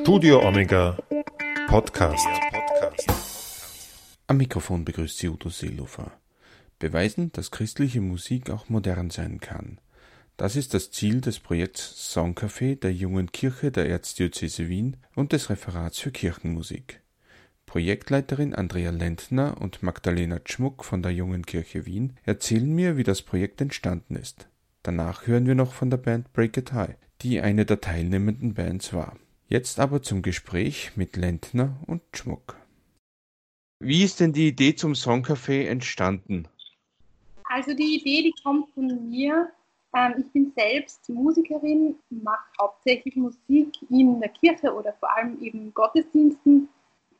Studio 0.00 0.46
Omega 0.46 0.96
Podcast. 1.66 2.26
Am 4.26 4.36
Mikrofon 4.36 4.84
begrüßt 4.84 5.18
sie 5.18 5.28
Udo 5.28 5.48
Seelofer. 5.48 6.12
Beweisen, 6.78 7.32
dass 7.32 7.50
christliche 7.50 8.00
Musik 8.00 8.48
auch 8.50 8.68
modern 8.68 9.10
sein 9.10 9.40
kann. 9.40 9.80
Das 10.36 10.56
ist 10.56 10.72
das 10.72 10.90
Ziel 10.92 11.20
des 11.20 11.40
Projekts 11.40 12.14
Songcafé 12.14 12.78
der 12.78 12.92
Jungen 12.92 13.32
Kirche 13.32 13.72
der 13.72 13.88
Erzdiözese 13.88 14.68
Wien 14.68 14.96
und 15.14 15.32
des 15.32 15.50
Referats 15.50 15.98
für 15.98 16.12
Kirchenmusik. 16.12 17.00
Projektleiterin 17.66 18.54
Andrea 18.54 18.90
Lentner 18.90 19.60
und 19.60 19.82
Magdalena 19.82 20.40
Schmuck 20.44 20.84
von 20.84 21.02
der 21.02 21.12
Jungen 21.12 21.44
Kirche 21.44 21.86
Wien 21.86 22.14
erzählen 22.24 22.72
mir, 22.72 22.96
wie 22.96 23.04
das 23.04 23.22
Projekt 23.22 23.60
entstanden 23.60 24.16
ist. 24.16 24.48
Danach 24.82 25.26
hören 25.26 25.46
wir 25.46 25.54
noch 25.54 25.72
von 25.72 25.90
der 25.90 25.98
Band 25.98 26.32
Break 26.32 26.56
It 26.56 26.72
High, 26.72 26.94
die 27.20 27.40
eine 27.40 27.66
der 27.66 27.80
teilnehmenden 27.80 28.54
Bands 28.54 28.92
war. 28.94 29.16
Jetzt 29.50 29.80
aber 29.80 30.02
zum 30.02 30.20
Gespräch 30.20 30.92
mit 30.94 31.16
Lentner 31.16 31.76
und 31.86 32.02
Schmuck. 32.14 32.56
Wie 33.80 34.04
ist 34.04 34.20
denn 34.20 34.34
die 34.34 34.48
Idee 34.48 34.74
zum 34.74 34.92
Songcafé 34.92 35.66
entstanden? 35.66 36.46
Also 37.44 37.72
die 37.72 37.96
Idee, 37.98 38.24
die 38.24 38.34
kommt 38.42 38.68
von 38.74 39.08
mir. 39.08 39.50
Ähm, 39.96 40.16
ich 40.18 40.30
bin 40.32 40.52
selbst 40.54 41.08
Musikerin, 41.08 41.94
mache 42.10 42.44
hauptsächlich 42.60 43.16
Musik 43.16 43.74
in 43.88 44.20
der 44.20 44.28
Kirche 44.28 44.74
oder 44.74 44.92
vor 45.00 45.16
allem 45.16 45.40
eben 45.40 45.72
Gottesdiensten 45.72 46.68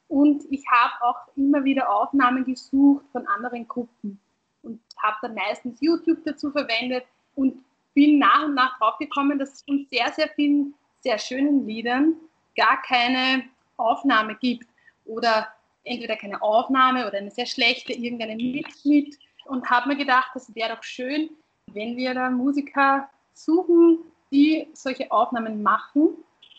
und 0.08 0.44
ich 0.50 0.64
habe 0.70 1.02
auch 1.02 1.34
immer 1.36 1.64
wieder 1.64 1.90
Aufnahmen 1.90 2.44
gesucht 2.44 3.04
von 3.12 3.26
anderen 3.26 3.66
Gruppen 3.68 4.18
und 4.62 4.80
habe 5.02 5.16
dann 5.22 5.34
meistens 5.34 5.80
YouTube 5.80 6.18
dazu 6.26 6.50
verwendet 6.50 7.04
und 7.36 7.62
bin 7.94 8.18
nach 8.18 8.44
und 8.44 8.54
nach 8.54 8.78
draufgekommen, 8.78 9.38
dass 9.38 9.54
es 9.54 9.62
von 9.62 9.86
sehr, 9.90 10.12
sehr 10.12 10.28
vielen 10.36 10.74
sehr 11.00 11.18
schönen 11.18 11.66
Liedern 11.66 12.14
gar 12.56 12.82
keine 12.82 13.44
Aufnahme 13.76 14.36
gibt 14.36 14.68
oder 15.04 15.48
entweder 15.84 16.16
keine 16.16 16.42
Aufnahme 16.42 17.06
oder 17.06 17.18
eine 17.18 17.30
sehr 17.30 17.46
schlechte, 17.46 17.92
irgendeinen 17.92 18.36
Mitschnitt 18.36 19.18
und 19.46 19.68
habe 19.70 19.88
mir 19.88 19.96
gedacht, 19.96 20.30
das 20.34 20.54
wäre 20.54 20.74
doch 20.74 20.82
schön, 20.82 21.30
wenn 21.72 21.96
wir 21.96 22.14
da 22.14 22.30
Musiker 22.30 23.08
suchen, 23.32 23.98
die 24.30 24.68
solche 24.74 25.10
Aufnahmen 25.10 25.62
machen 25.62 26.10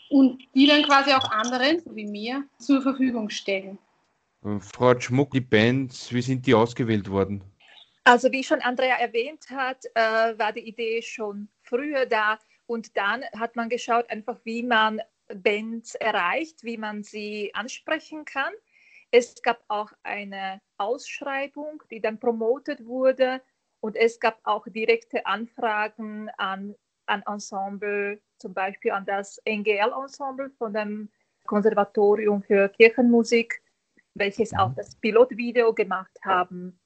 und 0.08 0.42
die 0.54 0.66
dann 0.66 0.82
quasi 0.82 1.12
auch 1.12 1.30
anderen, 1.30 1.80
so 1.80 1.94
wie 1.94 2.06
mir, 2.06 2.44
zur 2.58 2.82
Verfügung 2.82 3.30
stellen. 3.30 3.78
Äh, 4.44 4.58
Frau 4.60 4.98
Schmuck, 4.98 5.32
die 5.32 5.40
Bands, 5.40 6.12
wie 6.12 6.22
sind 6.22 6.46
die 6.46 6.54
ausgewählt 6.54 7.08
worden? 7.08 7.44
Also 8.04 8.32
wie 8.32 8.42
schon 8.42 8.60
Andrea 8.60 8.96
erwähnt 8.96 9.44
hat, 9.50 9.84
äh, 9.94 10.38
war 10.38 10.52
die 10.52 10.66
Idee 10.66 11.02
schon 11.02 11.48
früher 11.62 12.06
da 12.06 12.38
und 12.70 12.96
dann 12.96 13.24
hat 13.36 13.56
man 13.56 13.68
geschaut, 13.68 14.08
einfach 14.10 14.38
wie 14.44 14.62
man 14.62 15.00
Bands 15.26 15.96
erreicht, 15.96 16.62
wie 16.62 16.76
man 16.76 17.02
sie 17.02 17.52
ansprechen 17.52 18.24
kann. 18.24 18.52
Es 19.10 19.42
gab 19.42 19.58
auch 19.66 19.90
eine 20.04 20.60
Ausschreibung, 20.78 21.82
die 21.90 22.00
dann 22.00 22.20
promotet 22.20 22.86
wurde 22.86 23.42
und 23.80 23.96
es 23.96 24.20
gab 24.20 24.38
auch 24.44 24.68
direkte 24.68 25.26
Anfragen 25.26 26.30
an, 26.38 26.76
an 27.06 27.24
Ensemble 27.26 28.20
zum 28.38 28.54
Beispiel 28.54 28.92
an 28.92 29.04
das 29.04 29.42
NGL-Ensemble 29.44 30.50
von 30.50 30.72
dem 30.72 31.08
Konservatorium 31.46 32.40
für 32.40 32.68
Kirchenmusik, 32.68 33.60
welches 34.14 34.54
auch 34.56 34.68
mhm. 34.68 34.76
das 34.76 34.94
Pilotvideo 34.94 35.74
gemacht 35.74 36.16
haben. 36.24 36.78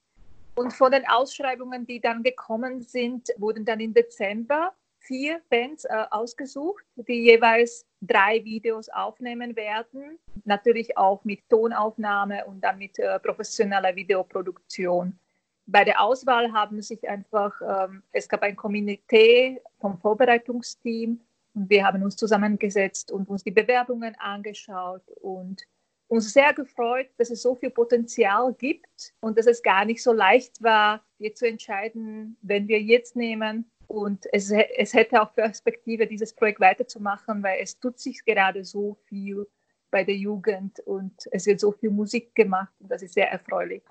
Und 0.55 0.73
von 0.73 0.93
den 0.93 1.07
Ausschreibungen, 1.07 1.85
die 1.85 2.01
dann 2.01 2.23
gekommen 2.23 2.81
sind, 2.81 3.29
wurden 3.37 3.67
dann 3.67 3.81
im 3.81 3.93
Dezember 3.93 4.73
vier 5.07 5.41
Bands 5.51 5.85
äh, 5.85 6.05
ausgesucht, 6.11 6.85
die 6.97 7.25
jeweils 7.25 7.87
drei 8.01 8.45
Videos 8.45 8.89
aufnehmen 8.89 9.57
werden. 9.57 10.19
Natürlich 10.45 10.97
auch 10.97 11.25
mit 11.25 11.49
Tonaufnahme 11.49 12.45
und 12.47 12.61
dann 12.61 12.79
mit 12.79 12.99
äh, 12.99 13.19
professioneller 13.21 13.95
Videoproduktion. 13.95 15.19
Bei 15.67 15.85
der 15.85 16.01
Auswahl 16.01 16.53
haben 16.53 16.83
sich 16.83 17.09
einfach, 17.09 17.53
ähm, 17.63 18.03
es 18.13 18.29
gab 18.29 18.43
ein 18.43 18.57
Komitee 18.57 19.63
vom 19.81 19.99
Vorbereitungsteam 19.99 21.21
und 21.55 21.71
wir 21.71 21.87
haben 21.87 22.03
uns 22.03 22.17
zusammengesetzt 22.17 23.11
und 23.11 23.29
uns 23.29 23.45
die 23.45 23.51
Bewerbungen 23.51 24.15
angeschaut 24.19 25.09
und 25.23 25.63
uns 26.09 26.33
sehr 26.33 26.53
gefreut, 26.53 27.09
dass 27.17 27.31
es 27.31 27.43
so 27.43 27.55
viel 27.55 27.71
Potenzial 27.71 28.53
gibt 28.55 29.15
und 29.21 29.39
dass 29.39 29.47
es 29.47 29.63
gar 29.63 29.85
nicht 29.85 30.03
so 30.03 30.13
leicht 30.13 30.63
war, 30.63 31.03
hier 31.19 31.35
zu 31.35 31.49
entscheiden, 31.49 32.37
wenn 32.43 32.69
wir 32.69 32.81
jetzt 32.81 33.17
nehmen. 33.17 33.71
Und 33.89 34.27
es, 34.33 34.51
es 34.51 34.95
hätte 34.95 35.21
auch 35.23 35.35
Perspektive, 35.35 36.07
dieses 36.07 36.33
Projekt 36.33 36.61
weiterzumachen, 36.61 37.43
weil 37.43 37.59
es 37.61 37.79
tut 37.79 37.99
sich 37.99 38.25
gerade 38.25 38.65
so 38.65 38.97
viel 39.07 39.47
bei 39.91 40.03
der 40.03 40.17
Jugend 40.17 40.81
und 40.81 41.13
es 41.31 41.47
wird 41.47 41.61
so 41.61 41.71
viel 41.71 41.91
Musik 41.91 42.35
gemacht 42.35 42.73
und 42.81 42.91
das 42.91 43.03
ist 43.03 43.15
sehr 43.15 43.31
erfreulich. 43.31 43.83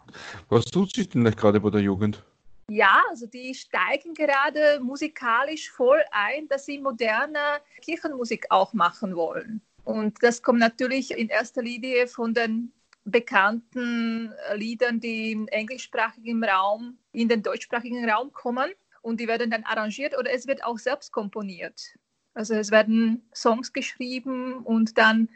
Was 0.50 0.66
tut 0.66 0.94
sich 0.94 1.08
denn 1.08 1.24
gerade 1.24 1.62
bei 1.62 1.70
der 1.70 1.80
Jugend? 1.80 2.22
Ja, 2.70 3.04
also 3.10 3.26
die 3.26 3.54
steigen 3.54 4.14
gerade 4.14 4.80
musikalisch 4.82 5.70
voll 5.72 6.04
ein, 6.12 6.48
dass 6.50 6.66
sie 6.66 6.80
moderne 6.80 7.62
Kirchenmusik 7.82 8.48
auch 8.50 8.74
machen 8.74 9.16
wollen. 9.16 9.62
Und 9.84 10.22
das 10.22 10.42
kommt 10.42 10.60
natürlich 10.60 11.12
in 11.12 11.30
erster 11.30 11.62
Linie 11.62 12.08
von 12.08 12.34
den 12.34 12.74
bekannten 13.06 14.34
Liedern, 14.56 15.00
die 15.00 15.32
im 15.32 15.48
englischsprachigen 15.48 16.44
Raum, 16.44 16.98
in 17.12 17.28
den 17.28 17.44
deutschsprachigen 17.44 18.10
Raum 18.10 18.32
kommen. 18.32 18.72
Und 19.04 19.20
die 19.20 19.28
werden 19.28 19.52
dann 19.52 19.64
arrangiert 19.66 20.18
oder 20.18 20.32
es 20.32 20.48
wird 20.48 20.64
auch 20.64 20.80
selbst 20.80 21.12
komponiert. 21.12 21.96
Also 22.34 22.56
es 22.56 22.72
werden 22.72 23.30
Songs 23.36 23.74
geschrieben 23.74 24.64
und 24.64 24.98
dann 24.98 25.30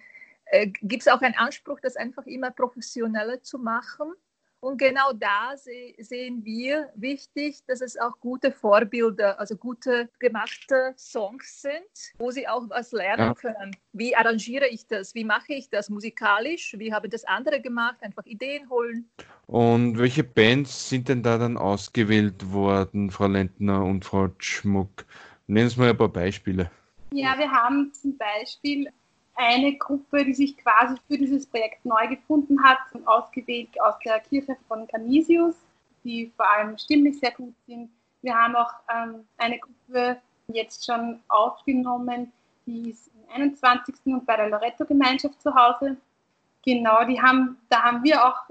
äh, 0.46 0.68
gibt 0.68 1.04
es 1.04 1.08
auch 1.08 1.22
einen 1.22 1.36
Anspruch, 1.36 1.80
das 1.82 1.96
einfach 1.96 2.26
immer 2.26 2.50
professioneller 2.50 3.44
zu 3.44 3.60
machen. 3.60 4.14
Und 4.60 4.80
genau 4.80 5.14
da 5.14 5.56
se 5.56 5.94
sehen 6.00 6.44
wir 6.44 6.90
wichtig, 6.96 7.64
dass 7.68 7.82
es 7.82 7.96
auch 7.98 8.20
gute 8.20 8.52
Vorbilder, 8.52 9.40
also 9.40 9.56
gute 9.56 10.10
gemachte 10.20 10.94
Songs 10.98 11.62
sind, 11.62 12.18
wo 12.18 12.32
sie 12.32 12.48
auch 12.48 12.68
was 12.70 12.92
lernen 12.92 13.28
ja. 13.28 13.34
können. 13.36 13.76
Wie 13.94 14.16
arrangiere 14.16 14.68
ich 14.68 14.88
das? 14.88 15.14
Wie 15.14 15.24
mache 15.24 15.54
ich 15.54 15.70
das 15.70 15.90
musikalisch? 15.90 16.76
Wie 16.78 16.92
haben 16.92 17.10
das 17.10 17.24
andere 17.26 17.62
gemacht? 17.62 17.98
Einfach 18.02 18.26
Ideen 18.26 18.68
holen. 18.70 19.10
Und 19.46 20.00
welche 20.00 20.24
Bands 20.24 20.90
sind 20.90 21.08
denn 21.08 21.22
da 21.22 21.38
dann 21.38 21.58
ausgewählt 21.58 22.52
worden, 22.52 23.12
Frau 23.12 23.28
Lentner 23.28 23.84
und 23.86 24.06
Frau 24.06 24.30
Schmuck? 24.40 25.06
Nennen 25.46 25.70
Sie 25.70 25.80
mal 25.80 25.92
ein 25.92 25.98
paar 25.98 26.10
Beispiele. 26.10 26.72
Ja, 27.12 27.38
wir 27.38 27.50
haben 27.50 27.94
zum 27.94 28.18
Beispiel 28.18 28.92
eine 29.38 29.78
Gruppe, 29.78 30.26
die 30.26 30.34
sich 30.34 30.58
quasi 30.58 30.96
für 31.08 31.18
dieses 31.18 31.46
Projekt 31.46 31.86
neu 31.86 32.08
gefunden 32.08 32.62
hat, 32.64 32.80
ausgewählt 33.06 33.70
aus 33.80 33.96
der 34.04 34.20
Kirche 34.20 34.58
von 34.68 34.88
Canisius, 34.88 35.56
die 36.04 36.32
vor 36.36 36.50
allem 36.50 36.78
stimmlich 36.78 37.20
sehr 37.20 37.32
gut 37.32 37.54
sind. 37.68 37.90
Wir 38.24 38.36
haben 38.36 38.56
auch 38.56 38.74
ähm, 38.94 39.26
eine 39.38 39.60
Gruppe 39.60 40.18
jetzt 40.48 40.86
schon 40.86 41.20
aufgenommen, 41.28 42.32
die 42.66 42.90
ist 42.90 43.10
im 43.14 43.30
21. 43.34 43.96
und 44.06 44.26
bei 44.26 44.36
der 44.36 44.50
Loretto-Gemeinschaft 44.50 45.42
zu 45.42 45.54
Hause. 45.54 45.98
Genau, 46.66 47.06
die 47.06 47.22
haben, 47.22 47.58
da 47.70 47.84
haben 47.84 48.04
wir 48.04 48.26
auch 48.26 48.42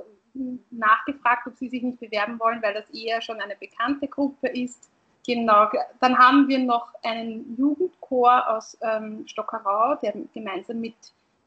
nachgefragt, 0.71 1.47
ob 1.47 1.57
sie 1.57 1.69
sich 1.69 1.83
nicht 1.83 1.99
bewerben 1.99 2.39
wollen, 2.39 2.63
weil 2.63 2.75
das 2.75 2.89
eher 2.91 3.21
schon 3.21 3.41
eine 3.41 3.57
bekannte 3.57 4.07
Gruppe 4.07 4.49
ist. 4.49 4.91
Genau, 5.27 5.69
dann 6.01 6.17
haben 6.17 6.47
wir 6.47 6.61
noch 6.61 6.95
einen 7.03 7.57
Jugendchor 7.59 8.49
aus 8.49 8.79
ähm, 8.81 9.27
Stockerau, 9.27 9.97
der 9.97 10.15
gemeinsam 10.33 10.81
mit 10.81 10.95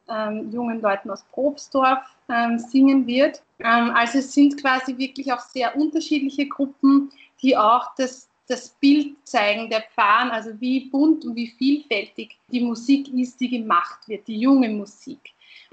ähm, 0.09 0.51
jungen 0.51 0.81
Leuten 0.81 1.09
aus 1.09 1.23
Probstorf 1.31 1.99
ähm, 2.27 2.59
singen 2.59 3.07
wird. 3.07 3.41
Ähm, 3.59 3.91
also 3.91 4.19
es 4.19 4.33
sind 4.33 4.61
quasi 4.61 4.97
wirklich 4.97 5.31
auch 5.31 5.39
sehr 5.39 5.77
unterschiedliche 5.77 6.47
Gruppen, 6.47 7.11
die 7.41 7.55
auch 7.55 7.95
das, 7.95 8.27
das 8.49 8.69
Bild 8.81 9.15
zeigen 9.23 9.69
der 9.69 9.83
Pfarren, 9.95 10.31
also 10.31 10.49
wie 10.59 10.89
bunt 10.89 11.23
und 11.23 11.35
wie 11.37 11.47
vielfältig 11.47 12.37
die 12.51 12.61
Musik 12.61 13.07
ist, 13.13 13.39
die 13.39 13.49
gemacht 13.49 14.07
wird, 14.07 14.27
die 14.27 14.39
junge 14.39 14.67
Musik. 14.67 15.19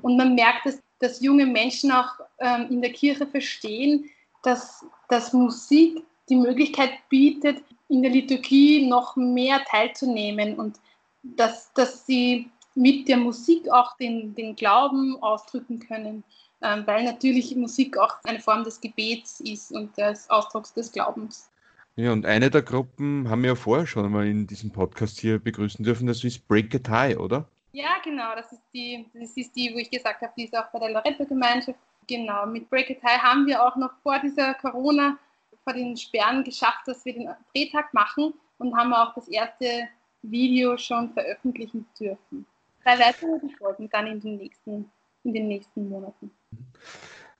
Und 0.02 0.16
man 0.16 0.36
merkt, 0.36 0.66
dass, 0.66 0.80
dass 1.00 1.20
junge 1.20 1.46
Menschen 1.46 1.90
auch 1.90 2.20
ähm, 2.38 2.68
in 2.70 2.82
der 2.82 2.92
Kirche 2.92 3.26
verstehen, 3.26 4.08
dass, 4.44 4.84
dass 5.08 5.32
Musik 5.32 6.04
die 6.28 6.36
Möglichkeit 6.36 6.92
bietet, 7.08 7.62
in 7.88 8.02
der 8.02 8.10
Liturgie 8.10 8.86
noch 8.88 9.16
mehr 9.16 9.62
teilzunehmen 9.64 10.54
und 10.54 10.80
dass, 11.22 11.72
dass 11.74 12.06
sie 12.06 12.50
mit 12.74 13.08
der 13.08 13.16
Musik 13.16 13.68
auch 13.70 13.96
den, 13.96 14.34
den 14.34 14.54
Glauben 14.54 15.20
ausdrücken 15.22 15.80
können, 15.80 16.22
ähm, 16.62 16.82
weil 16.86 17.04
natürlich 17.04 17.54
Musik 17.56 17.96
auch 17.96 18.16
eine 18.24 18.40
Form 18.40 18.64
des 18.64 18.80
Gebets 18.80 19.40
ist 19.40 19.72
und 19.72 19.96
des 19.96 20.28
Ausdrucks 20.30 20.72
des 20.74 20.92
Glaubens. 20.92 21.50
Ja, 21.96 22.12
und 22.12 22.26
eine 22.26 22.50
der 22.50 22.62
Gruppen 22.62 23.28
haben 23.30 23.42
wir 23.42 23.50
ja 23.50 23.54
vorher 23.54 23.86
schon 23.86 24.04
einmal 24.04 24.26
in 24.26 24.46
diesem 24.46 24.70
Podcast 24.70 25.18
hier 25.18 25.38
begrüßen 25.38 25.82
dürfen, 25.84 26.06
das 26.06 26.22
ist 26.22 26.46
Break 26.46 26.74
a 26.74 26.78
Tie, 26.78 27.16
oder? 27.16 27.48
Ja, 27.72 27.96
genau, 28.04 28.34
das 28.34 28.52
ist 28.52 28.62
die, 28.74 29.06
das 29.14 29.36
ist 29.36 29.56
die, 29.56 29.72
wo 29.72 29.78
ich 29.78 29.90
gesagt 29.90 30.20
habe, 30.20 30.32
die 30.36 30.44
ist 30.44 30.56
auch 30.56 30.66
bei 30.72 30.78
der 30.78 30.90
Loretto-Gemeinschaft. 30.90 31.78
Genau, 32.06 32.46
mit 32.46 32.68
Break 32.70 32.90
a 32.90 32.94
Tie 32.94 33.22
haben 33.22 33.46
wir 33.46 33.62
auch 33.62 33.76
noch 33.76 33.92
vor 34.02 34.18
dieser 34.18 34.54
Corona- 34.54 35.18
vor 35.66 35.74
den 35.74 35.96
Sperren 35.96 36.44
geschafft, 36.44 36.86
dass 36.86 37.04
wir 37.04 37.12
den 37.12 37.28
Drehtag 37.52 37.92
machen 37.92 38.32
und 38.58 38.76
haben 38.76 38.94
auch 38.94 39.12
das 39.14 39.26
erste 39.26 39.88
Video 40.22 40.76
schon 40.78 41.12
veröffentlichen 41.12 41.84
dürfen. 41.98 42.46
zwei 42.82 42.98
weitere, 43.00 43.48
folgen 43.58 43.88
dann 43.90 44.06
in 44.06 44.20
den 44.20 44.36
nächsten, 44.36 44.90
in 45.24 45.34
den 45.34 45.48
nächsten 45.48 45.88
Monaten. 45.88 46.30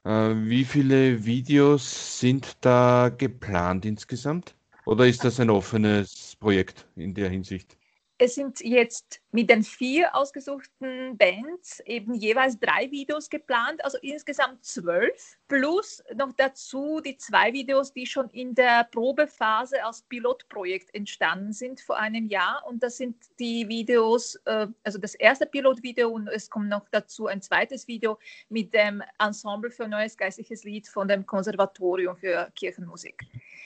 Äh, 0.05 0.35
wie 0.35 0.65
viele 0.65 1.25
Videos 1.25 2.19
sind 2.19 2.57
da 2.63 3.11
geplant 3.17 3.85
insgesamt? 3.85 4.57
Oder 4.87 5.07
ist 5.07 5.25
das 5.25 5.39
ein 5.39 5.51
offenes 5.51 6.35
Projekt 6.37 6.87
in 6.97 7.15
der 7.15 7.29
Hinsicht? 7.29 7.77
Es 8.19 8.35
sind 8.35 8.61
jetzt 8.61 9.21
mit 9.31 9.51
den 9.51 9.63
vier 9.63 10.15
ausgesuchten 10.15 11.19
Bands 11.19 11.81
eben 11.81 12.15
jeweils 12.15 12.59
drei 12.59 12.91
Videos 12.91 13.29
geplant, 13.29 13.85
also 13.85 13.99
insgesamt 14.01 14.65
zwölf, 14.65 15.37
plus 15.49 16.03
noch 16.15 16.33
dazu 16.33 17.03
die 17.03 17.19
zwei 17.19 17.53
Videos, 17.53 17.93
die 17.93 18.07
schon 18.07 18.31
in 18.31 18.55
der 18.55 18.85
Probephase 18.85 19.85
als 19.85 20.01
Pilotprojekt 20.01 20.95
entstanden 20.95 21.53
sind 21.53 21.83
vor 21.83 21.99
einem 21.99 22.27
Jahr. 22.29 22.65
Und 22.67 22.83
das 22.83 22.97
sind 22.97 23.17
die 23.39 23.69
Videos, 23.69 24.37
äh, 24.47 24.67
also 24.83 24.99
das 24.99 25.15
erste 25.15 25.45
Pilotvideo 25.45 26.09
und 26.09 26.29
es 26.29 26.49
kommt 26.49 26.71
noch 26.71 26.89
dazu 26.91 27.27
ein 27.27 27.43
zweites 27.43 27.87
Video 27.87 28.19
mit 28.49 28.73
dem 28.73 29.03
Ensemble 29.19 29.71
für 29.71 29.89
Neues 29.89 30.17
Geistliches 30.17 30.65
Lied 30.65 30.89
von 30.89 31.07
dem 31.07 31.27
Konservatorium 31.27 32.17
für 32.17 32.51
Kirchenmusik. 32.57 33.25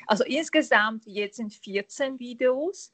Also 0.08 0.24
insgesamt 0.24 1.06
jetzt 1.06 1.36
sind 1.36 1.54
14 1.54 2.18
Videos. 2.18 2.90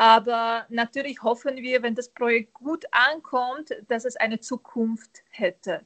Aber 0.00 0.64
natürlich 0.70 1.22
hoffen 1.22 1.58
wir, 1.58 1.82
wenn 1.82 1.94
das 1.94 2.08
Projekt 2.08 2.54
gut 2.54 2.86
ankommt, 2.90 3.68
dass 3.88 4.06
es 4.06 4.16
eine 4.16 4.40
Zukunft 4.40 5.22
hätte. 5.28 5.84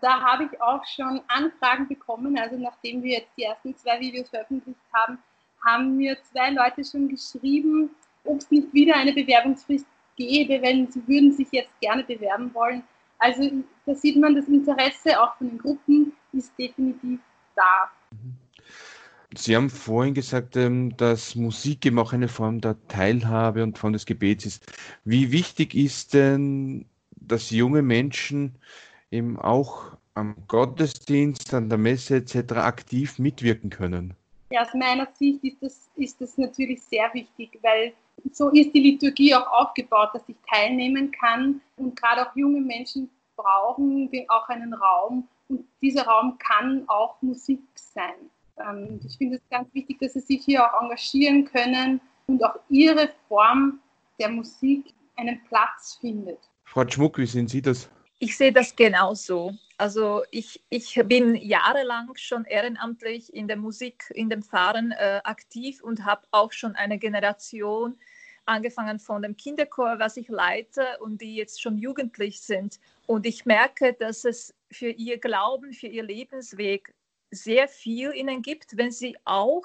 Da 0.00 0.22
habe 0.22 0.44
ich 0.44 0.62
auch 0.62 0.82
schon 0.86 1.20
Anfragen 1.28 1.86
bekommen. 1.86 2.38
Also 2.38 2.56
nachdem 2.56 3.02
wir 3.02 3.18
jetzt 3.18 3.32
die 3.36 3.42
ersten 3.42 3.76
zwei 3.76 4.00
Videos 4.00 4.30
veröffentlicht 4.30 4.80
haben, 4.94 5.18
haben 5.66 5.98
mir 5.98 6.16
zwei 6.22 6.48
Leute 6.48 6.82
schon 6.82 7.10
geschrieben, 7.10 7.90
ob 8.24 8.38
es 8.38 8.50
nicht 8.50 8.72
wieder 8.72 8.96
eine 8.96 9.12
Bewerbungsfrist 9.12 9.86
gäbe, 10.16 10.62
wenn 10.62 10.90
sie 10.90 11.06
würden 11.06 11.30
sich 11.30 11.48
jetzt 11.52 11.78
gerne 11.82 12.04
bewerben 12.04 12.54
wollen. 12.54 12.82
Also 13.18 13.50
da 13.84 13.94
sieht 13.94 14.16
man, 14.16 14.34
das 14.34 14.48
Interesse 14.48 15.20
auch 15.20 15.36
von 15.36 15.50
den 15.50 15.58
Gruppen 15.58 16.16
ist 16.32 16.58
definitiv 16.58 17.20
da. 17.54 17.90
Sie 19.34 19.56
haben 19.56 19.70
vorhin 19.70 20.14
gesagt, 20.14 20.56
ähm, 20.56 20.94
dass 20.96 21.34
Musik 21.34 21.86
eben 21.86 21.98
auch 21.98 22.12
eine 22.12 22.28
Form 22.28 22.60
der 22.60 22.76
Teilhabe 22.88 23.62
und 23.62 23.78
Form 23.78 23.94
des 23.94 24.04
Gebets 24.04 24.44
ist. 24.44 24.72
Wie 25.04 25.32
wichtig 25.32 25.74
ist 25.74 26.12
denn, 26.12 26.84
dass 27.10 27.50
junge 27.50 27.82
Menschen 27.82 28.56
eben 29.10 29.38
auch 29.38 29.96
am 30.14 30.36
Gottesdienst, 30.48 31.54
an 31.54 31.70
der 31.70 31.78
Messe 31.78 32.16
etc. 32.16 32.52
aktiv 32.56 33.18
mitwirken 33.18 33.70
können? 33.70 34.14
Ja, 34.50 34.62
aus 34.62 34.74
meiner 34.74 35.08
Sicht 35.14 35.42
ist 35.44 35.62
das, 35.62 35.90
ist 35.96 36.20
das 36.20 36.36
natürlich 36.36 36.82
sehr 36.82 37.12
wichtig, 37.14 37.58
weil 37.62 37.94
so 38.32 38.50
ist 38.50 38.74
die 38.74 38.80
Liturgie 38.80 39.34
auch 39.34 39.46
aufgebaut, 39.46 40.10
dass 40.12 40.28
ich 40.28 40.36
teilnehmen 40.46 41.10
kann. 41.10 41.62
Und 41.76 41.96
gerade 41.96 42.28
auch 42.28 42.36
junge 42.36 42.60
Menschen 42.60 43.08
brauchen 43.34 44.10
auch 44.28 44.48
einen 44.50 44.74
Raum. 44.74 45.26
Und 45.48 45.64
dieser 45.80 46.04
Raum 46.06 46.36
kann 46.38 46.84
auch 46.88 47.20
Musik 47.22 47.62
sein. 47.74 48.30
Ähm, 48.58 49.00
ich 49.04 49.16
finde 49.16 49.36
es 49.36 49.42
ganz 49.50 49.72
wichtig, 49.74 49.98
dass 50.00 50.14
sie 50.14 50.20
sich 50.20 50.44
hier 50.44 50.64
auch 50.64 50.82
engagieren 50.82 51.44
können 51.44 52.00
und 52.26 52.44
auch 52.44 52.56
ihre 52.68 53.10
Form 53.28 53.80
der 54.18 54.28
Musik 54.28 54.94
einen 55.16 55.42
Platz 55.44 55.98
findet. 56.00 56.38
Frau 56.64 56.88
Schmuck, 56.88 57.18
wie 57.18 57.26
sehen 57.26 57.48
Sie 57.48 57.60
das? 57.60 57.88
Ich 58.18 58.36
sehe 58.36 58.52
das 58.52 58.76
genauso. 58.76 59.52
Also 59.78 60.22
ich, 60.30 60.62
ich 60.70 60.94
bin 61.06 61.34
jahrelang 61.34 62.12
schon 62.14 62.44
ehrenamtlich 62.44 63.34
in 63.34 63.48
der 63.48 63.56
Musik, 63.56 64.04
in 64.14 64.30
dem 64.30 64.42
Fahren 64.42 64.92
äh, 64.92 65.20
aktiv 65.24 65.82
und 65.82 66.04
habe 66.04 66.22
auch 66.30 66.52
schon 66.52 66.76
eine 66.76 66.98
Generation 66.98 67.98
angefangen 68.46 68.98
von 69.00 69.22
dem 69.22 69.36
Kinderchor, 69.36 69.98
was 69.98 70.16
ich 70.16 70.28
leite 70.28 70.98
und 71.00 71.20
die 71.20 71.34
jetzt 71.34 71.60
schon 71.60 71.78
jugendlich 71.78 72.40
sind. 72.40 72.78
Und 73.06 73.26
ich 73.26 73.44
merke, 73.44 73.92
dass 73.92 74.24
es 74.24 74.54
für 74.70 74.90
ihr 74.90 75.18
Glauben, 75.18 75.72
für 75.72 75.88
ihr 75.88 76.04
Lebensweg 76.04 76.94
sehr 77.32 77.66
viel 77.66 78.12
ihnen 78.14 78.42
gibt, 78.42 78.76
wenn 78.76 78.92
sie 78.92 79.16
auch 79.24 79.64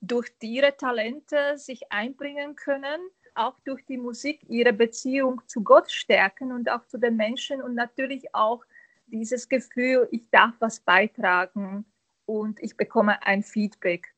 durch 0.00 0.30
ihre 0.40 0.76
Talente 0.76 1.58
sich 1.58 1.90
einbringen 1.90 2.54
können, 2.54 3.00
auch 3.34 3.58
durch 3.64 3.84
die 3.86 3.98
Musik 3.98 4.40
ihre 4.48 4.72
Beziehung 4.72 5.40
zu 5.46 5.62
Gott 5.62 5.90
stärken 5.90 6.52
und 6.52 6.70
auch 6.70 6.86
zu 6.86 6.98
den 6.98 7.16
Menschen 7.16 7.62
und 7.62 7.74
natürlich 7.74 8.34
auch 8.34 8.64
dieses 9.06 9.48
Gefühl, 9.48 10.08
ich 10.10 10.28
darf 10.30 10.54
was 10.60 10.80
beitragen 10.80 11.84
und 12.26 12.62
ich 12.62 12.76
bekomme 12.76 13.22
ein 13.24 13.42
Feedback. 13.42 14.14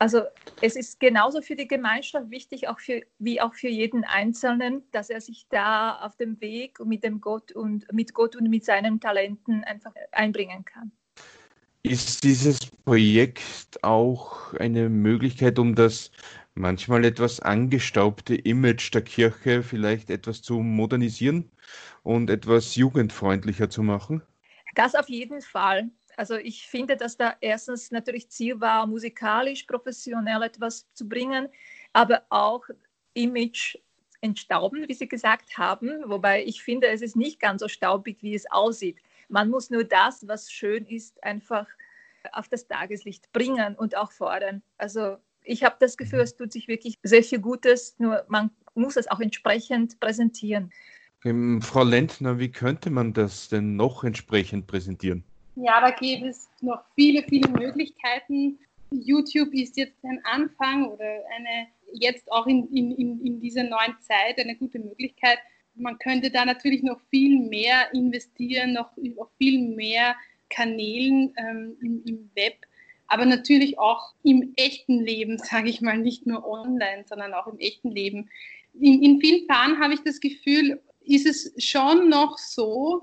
Also 0.00 0.22
es 0.62 0.76
ist 0.76 1.00
genauso 1.00 1.42
für 1.42 1.56
die 1.56 1.66
Gemeinschaft 1.66 2.30
wichtig, 2.30 2.68
auch 2.68 2.78
für, 2.78 3.02
wie 3.18 3.40
auch 3.40 3.54
für 3.54 3.68
jeden 3.68 4.04
Einzelnen, 4.04 4.88
dass 4.92 5.10
er 5.10 5.20
sich 5.20 5.48
da 5.48 5.98
auf 5.98 6.16
dem 6.16 6.40
Weg 6.40 6.78
mit 6.84 7.02
dem 7.02 7.20
Gott 7.20 7.50
und 7.50 7.92
mit 7.92 8.14
Gott 8.14 8.36
und 8.36 8.48
mit 8.48 8.64
seinen 8.64 9.00
Talenten 9.00 9.64
einfach 9.64 9.92
einbringen 10.12 10.64
kann. 10.64 10.92
Ist 11.82 12.24
dieses 12.24 12.58
Projekt 12.84 13.82
auch 13.82 14.52
eine 14.54 14.88
Möglichkeit, 14.88 15.58
um 15.58 15.74
das 15.74 16.10
manchmal 16.54 17.04
etwas 17.04 17.40
angestaubte 17.40 18.34
Image 18.34 18.92
der 18.92 19.02
Kirche 19.02 19.62
vielleicht 19.62 20.10
etwas 20.10 20.42
zu 20.42 20.60
modernisieren 20.60 21.50
und 22.02 22.30
etwas 22.30 22.74
jugendfreundlicher 22.74 23.70
zu 23.70 23.82
machen? 23.82 24.22
Das 24.74 24.94
auf 24.94 25.08
jeden 25.08 25.40
Fall. 25.40 25.88
Also 26.16 26.36
ich 26.36 26.66
finde, 26.66 26.96
dass 26.96 27.16
da 27.16 27.36
erstens 27.40 27.92
natürlich 27.92 28.28
Ziel 28.28 28.60
war, 28.60 28.86
musikalisch, 28.88 29.62
professionell 29.62 30.42
etwas 30.42 30.92
zu 30.94 31.08
bringen, 31.08 31.48
aber 31.92 32.22
auch 32.28 32.64
Image 33.14 33.76
entstauben, 34.20 34.88
wie 34.88 34.94
Sie 34.94 35.08
gesagt 35.08 35.56
haben. 35.58 35.90
Wobei 36.06 36.44
ich 36.44 36.62
finde, 36.62 36.88
es 36.88 37.02
ist 37.02 37.14
nicht 37.14 37.38
ganz 37.38 37.60
so 37.60 37.68
staubig, 37.68 38.18
wie 38.20 38.34
es 38.34 38.50
aussieht. 38.50 38.98
Man 39.28 39.50
muss 39.50 39.70
nur 39.70 39.84
das, 39.84 40.26
was 40.26 40.50
schön 40.50 40.86
ist, 40.86 41.22
einfach 41.22 41.66
auf 42.32 42.48
das 42.48 42.66
Tageslicht 42.66 43.32
bringen 43.32 43.74
und 43.76 43.96
auch 43.96 44.12
fordern. 44.12 44.62
Also 44.76 45.16
ich 45.42 45.64
habe 45.64 45.76
das 45.80 45.96
Gefühl, 45.96 46.20
es 46.20 46.36
tut 46.36 46.52
sich 46.52 46.68
wirklich 46.68 46.98
sehr 47.02 47.22
viel 47.22 47.38
Gutes, 47.38 47.94
nur 47.98 48.24
man 48.28 48.50
muss 48.74 48.96
es 48.96 49.10
auch 49.10 49.20
entsprechend 49.20 49.98
präsentieren. 50.00 50.70
Ähm, 51.24 51.60
Frau 51.62 51.84
Lentner, 51.84 52.38
wie 52.38 52.50
könnte 52.50 52.90
man 52.90 53.12
das 53.12 53.48
denn 53.48 53.76
noch 53.76 54.04
entsprechend 54.04 54.66
präsentieren? 54.66 55.24
Ja, 55.56 55.80
da 55.80 55.90
gibt 55.90 56.24
es 56.24 56.48
noch 56.60 56.84
viele, 56.94 57.22
viele 57.24 57.48
Möglichkeiten. 57.48 58.58
YouTube 58.90 59.52
ist 59.52 59.76
jetzt 59.76 60.04
ein 60.04 60.20
Anfang 60.24 60.86
oder 60.86 61.04
eine, 61.04 61.66
jetzt 61.92 62.30
auch 62.30 62.46
in, 62.46 62.68
in, 62.68 63.20
in 63.24 63.40
dieser 63.40 63.64
neuen 63.64 63.96
Zeit 64.00 64.38
eine 64.38 64.54
gute 64.56 64.78
Möglichkeit, 64.78 65.38
man 65.78 65.98
könnte 65.98 66.30
da 66.30 66.44
natürlich 66.44 66.82
noch 66.82 67.00
viel 67.10 67.38
mehr 67.40 67.92
investieren, 67.92 68.74
noch 68.74 68.90
auf 69.16 69.30
viel 69.38 69.60
mehr 69.60 70.14
Kanälen 70.50 71.34
ähm, 71.36 71.76
im, 71.80 72.02
im 72.04 72.30
Web, 72.34 72.66
aber 73.06 73.24
natürlich 73.24 73.78
auch 73.78 74.14
im 74.22 74.52
echten 74.56 75.00
Leben, 75.00 75.38
sage 75.38 75.68
ich 75.68 75.80
mal, 75.80 75.98
nicht 75.98 76.26
nur 76.26 76.46
online, 76.46 77.04
sondern 77.08 77.34
auch 77.34 77.46
im 77.46 77.58
echten 77.58 77.90
Leben. 77.90 78.30
In, 78.74 79.02
in 79.02 79.20
vielen 79.20 79.46
Fällen 79.46 79.80
habe 79.80 79.94
ich 79.94 80.00
das 80.00 80.20
Gefühl, 80.20 80.80
ist 81.00 81.26
es 81.26 81.52
schon 81.64 82.08
noch 82.08 82.38
so, 82.38 83.02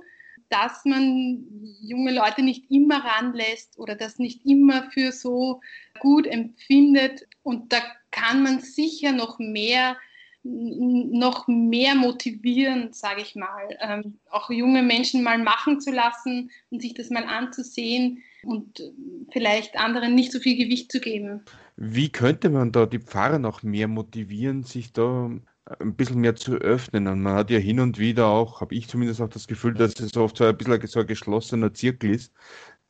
dass 0.49 0.85
man 0.85 1.43
junge 1.81 2.13
Leute 2.13 2.43
nicht 2.43 2.69
immer 2.69 3.03
ranlässt 3.03 3.79
oder 3.79 3.95
das 3.95 4.19
nicht 4.19 4.45
immer 4.45 4.89
für 4.91 5.11
so 5.11 5.61
gut 5.99 6.27
empfindet. 6.27 7.27
Und 7.41 7.73
da 7.73 7.79
kann 8.11 8.43
man 8.43 8.59
sicher 8.59 9.11
noch 9.11 9.39
mehr 9.39 9.97
noch 10.47 11.47
mehr 11.47 11.95
motivieren, 11.95 12.93
sage 12.93 13.21
ich 13.21 13.35
mal, 13.35 13.67
ähm, 13.81 14.19
auch 14.29 14.51
junge 14.51 14.83
Menschen 14.83 15.23
mal 15.23 15.39
machen 15.39 15.81
zu 15.81 15.91
lassen 15.91 16.51
und 16.69 16.83
sich 16.83 16.93
das 16.93 17.09
mal 17.09 17.23
anzusehen 17.23 18.21
und 18.43 18.79
äh, 18.79 18.91
vielleicht 19.31 19.75
anderen 19.75 20.13
nicht 20.13 20.31
so 20.31 20.39
viel 20.39 20.55
Gewicht 20.55 20.91
zu 20.91 20.99
geben. 20.99 21.41
Wie 21.77 22.09
könnte 22.09 22.51
man 22.51 22.71
da 22.71 22.85
die 22.85 22.99
Pfarrer 22.99 23.39
noch 23.39 23.63
mehr 23.63 23.87
motivieren, 23.87 24.63
sich 24.63 24.93
da 24.93 25.31
ein 25.79 25.95
bisschen 25.95 26.21
mehr 26.21 26.35
zu 26.35 26.53
öffnen? 26.53 27.07
Und 27.07 27.21
man 27.21 27.33
hat 27.33 27.49
ja 27.49 27.57
hin 27.57 27.79
und 27.79 27.97
wieder 27.97 28.27
auch, 28.27 28.61
habe 28.61 28.75
ich 28.75 28.87
zumindest 28.87 29.21
auch 29.21 29.29
das 29.29 29.47
Gefühl, 29.47 29.73
dass 29.73 29.99
es 29.99 30.15
oft 30.15 30.37
so 30.37 30.45
ein 30.45 30.55
bisschen 30.55 30.85
so 30.85 30.99
ein 30.99 31.07
geschlossener 31.07 31.73
Zirkel 31.73 32.11
ist, 32.11 32.31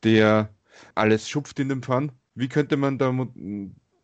der 0.04 0.54
alles 0.94 1.26
schupft 1.26 1.58
in 1.58 1.70
dem 1.70 1.82
Pfann. 1.82 2.12
Wie 2.34 2.48
könnte 2.48 2.76
man 2.76 2.98
da 2.98 3.14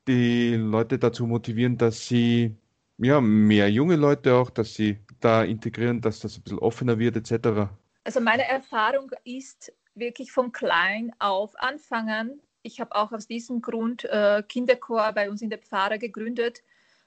die 0.08 0.54
Leute 0.54 0.98
dazu 0.98 1.26
motivieren, 1.26 1.76
dass 1.76 2.08
sie 2.08 2.56
ja, 2.98 3.20
mehr 3.20 3.70
junge 3.70 3.96
Leute 3.96 4.34
auch, 4.34 4.50
dass 4.50 4.74
sie 4.74 4.98
da 5.20 5.44
integrieren, 5.44 6.00
dass 6.00 6.20
das 6.20 6.36
ein 6.36 6.42
bisschen 6.42 6.58
offener 6.58 6.98
wird, 6.98 7.16
etc. 7.16 7.70
Also 8.04 8.20
meine 8.20 8.46
Erfahrung 8.46 9.10
ist 9.24 9.72
wirklich 9.94 10.32
von 10.32 10.52
klein 10.52 11.12
auf 11.18 11.58
anfangen. 11.58 12.40
Ich 12.62 12.80
habe 12.80 12.94
auch 12.94 13.12
aus 13.12 13.26
diesem 13.26 13.60
Grund 13.60 14.04
äh, 14.04 14.42
Kinderchor 14.48 15.12
bei 15.12 15.30
uns 15.30 15.42
in 15.42 15.50
der 15.50 15.58
Pfarre 15.58 15.98
gegründet. 15.98 16.62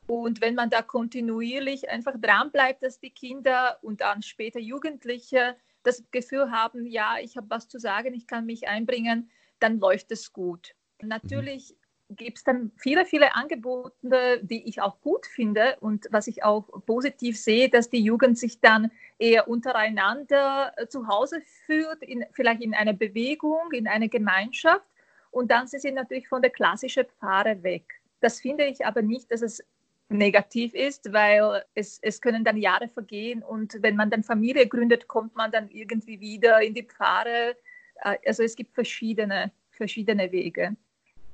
Und 0.08 0.42
wenn 0.42 0.56
man 0.56 0.70
da 0.70 0.82
kontinuierlich 0.82 1.90
einfach 1.90 2.14
dran 2.20 2.52
bleibt, 2.52 2.84
dass 2.84 3.00
die 3.00 3.10
Kinder 3.10 3.80
und 3.82 4.02
dann 4.02 4.22
später 4.22 4.60
Jugendliche 4.60 5.56
das 5.84 6.04
Gefühl 6.12 6.52
haben, 6.52 6.86
ja, 6.86 7.16
ich 7.22 7.38
habe 7.38 7.50
was 7.50 7.68
zu 7.68 7.80
sagen, 7.80 8.14
ich 8.14 8.28
kann 8.28 8.46
mich 8.46 8.68
einbringen, 8.68 9.30
dann 9.60 9.80
läuft 9.80 10.12
es 10.12 10.34
gut. 10.34 10.76
Natürlich 11.02 11.76
gibt 12.16 12.38
es 12.38 12.44
dann 12.44 12.72
viele, 12.78 13.06
viele 13.06 13.36
Angebote, 13.36 14.40
die 14.44 14.68
ich 14.68 14.82
auch 14.82 15.00
gut 15.02 15.26
finde 15.26 15.78
und 15.80 16.08
was 16.12 16.28
ich 16.28 16.44
auch 16.44 16.68
positiv 16.86 17.38
sehe, 17.38 17.70
dass 17.70 17.90
die 17.90 18.02
Jugend 18.02 18.38
sich 18.38 18.60
dann 18.60 18.92
eher 19.20 19.48
untereinander 19.48 20.74
äh, 20.78 20.88
zu 20.88 21.08
Hause 21.08 21.42
führt, 21.66 22.02
in, 22.02 22.26
vielleicht 22.32 22.62
in 22.62 22.74
einer 22.74 22.94
Bewegung, 22.94 23.72
in 23.72 23.88
einer 23.88 24.08
Gemeinschaft 24.08 24.86
und 25.32 25.52
dann 25.52 25.68
sind 25.68 25.82
sie 25.82 25.92
natürlich 25.92 26.28
von 26.28 26.42
der 26.42 26.52
klassischen 26.52 27.06
Pfarre 27.20 27.62
weg. 27.64 28.02
Das 28.22 28.40
finde 28.40 28.66
ich 28.66 28.86
aber 28.86 29.02
nicht, 29.02 29.32
dass 29.32 29.42
es 29.42 29.64
negativ 30.10 30.74
ist, 30.74 31.12
weil 31.12 31.64
es, 31.74 32.00
es 32.02 32.22
können 32.22 32.44
dann 32.44 32.58
Jahre 32.58 32.88
vergehen 32.90 33.44
und 33.44 33.78
wenn 33.82 33.96
man 33.96 34.10
dann 34.10 34.24
Familie 34.24 34.68
gründet, 34.68 35.08
kommt 35.08 35.36
man 35.36 35.52
dann 35.52 35.70
irgendwie 35.70 36.20
wieder 36.20 36.62
in 36.62 36.74
die 36.74 36.84
Pfarre. 36.84 37.56
Äh, 37.96 38.18
also 38.26 38.44
es 38.44 38.56
gibt 38.56 38.74
verschiedene, 38.74 39.52
verschiedene 39.72 40.32
Wege. 40.32 40.76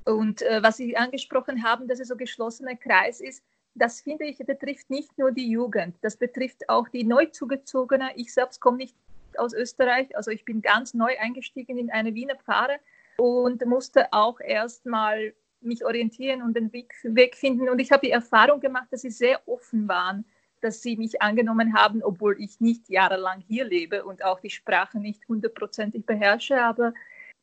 Und 0.04 0.42
äh, 0.42 0.62
was 0.62 0.76
Sie 0.76 0.96
angesprochen 0.96 1.62
haben, 1.62 1.88
dass 1.88 2.00
es 2.00 2.08
so 2.08 2.16
geschlossener 2.16 2.76
Kreis 2.76 3.20
ist, 3.20 3.42
das 3.74 4.00
finde 4.00 4.24
ich 4.26 4.38
betrifft 4.38 4.90
nicht 4.90 5.16
nur 5.16 5.32
die 5.32 5.48
Jugend, 5.50 5.96
das 6.02 6.16
betrifft 6.16 6.68
auch 6.68 6.88
die 6.88 7.04
Neuzugezogene. 7.04 8.10
Ich 8.16 8.34
selbst 8.34 8.60
komme 8.60 8.78
nicht 8.78 8.94
aus 9.38 9.54
Österreich, 9.54 10.14
also 10.14 10.30
ich 10.30 10.44
bin 10.44 10.60
ganz 10.60 10.92
neu 10.92 11.16
eingestiegen 11.18 11.78
in 11.78 11.90
eine 11.90 12.14
Wiener 12.14 12.36
Pfarre 12.36 12.78
und 13.16 13.64
musste 13.64 14.12
auch 14.12 14.40
erst 14.40 14.84
mal 14.84 15.32
mich 15.62 15.84
orientieren 15.84 16.42
und 16.42 16.54
den 16.54 16.72
Weg, 16.72 16.94
Weg 17.02 17.36
finden. 17.36 17.68
Und 17.68 17.78
ich 17.78 17.92
habe 17.92 18.04
die 18.04 18.12
Erfahrung 18.12 18.60
gemacht, 18.60 18.88
dass 18.90 19.02
sie 19.02 19.10
sehr 19.10 19.40
offen 19.48 19.88
waren, 19.88 20.24
dass 20.60 20.82
sie 20.82 20.96
mich 20.96 21.22
angenommen 21.22 21.74
haben, 21.74 22.02
obwohl 22.02 22.40
ich 22.40 22.60
nicht 22.60 22.88
jahrelang 22.88 23.42
hier 23.46 23.64
lebe 23.64 24.04
und 24.04 24.24
auch 24.24 24.40
die 24.40 24.50
Sprache 24.50 24.98
nicht 24.98 25.26
hundertprozentig 25.28 26.04
beherrsche. 26.04 26.62
Aber 26.62 26.92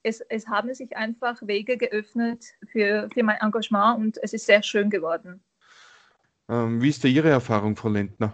es, 0.03 0.22
es 0.22 0.48
haben 0.48 0.74
sich 0.74 0.96
einfach 0.96 1.41
Wege 1.46 1.77
geöffnet 1.77 2.46
für, 2.72 3.10
für 3.13 3.24
mein 3.24 3.38
Engagement 3.41 3.98
und 3.98 4.18
es 4.22 4.34
ist 4.34 4.46
sehr 4.46 4.63
schön 4.63 4.89
geworden. 4.89 5.41
Ähm, 6.48 6.82
wie 6.82 6.89
ist 6.89 7.03
da 7.03 7.08
Ihre 7.08 7.29
Erfahrung, 7.29 7.75
Frau 7.75 7.89
Lentner? 7.89 8.34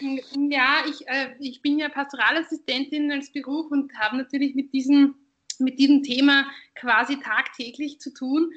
Ja, 0.00 0.82
ich, 0.88 1.06
äh, 1.08 1.34
ich 1.38 1.62
bin 1.62 1.78
ja 1.78 1.88
Pastoralassistentin 1.88 3.10
als 3.12 3.32
Beruf 3.32 3.70
und 3.70 3.92
habe 3.98 4.16
natürlich 4.16 4.54
mit 4.54 4.72
diesem, 4.72 5.14
mit 5.58 5.78
diesem 5.78 6.02
Thema 6.02 6.46
quasi 6.74 7.18
tagtäglich 7.20 8.00
zu 8.00 8.12
tun. 8.12 8.50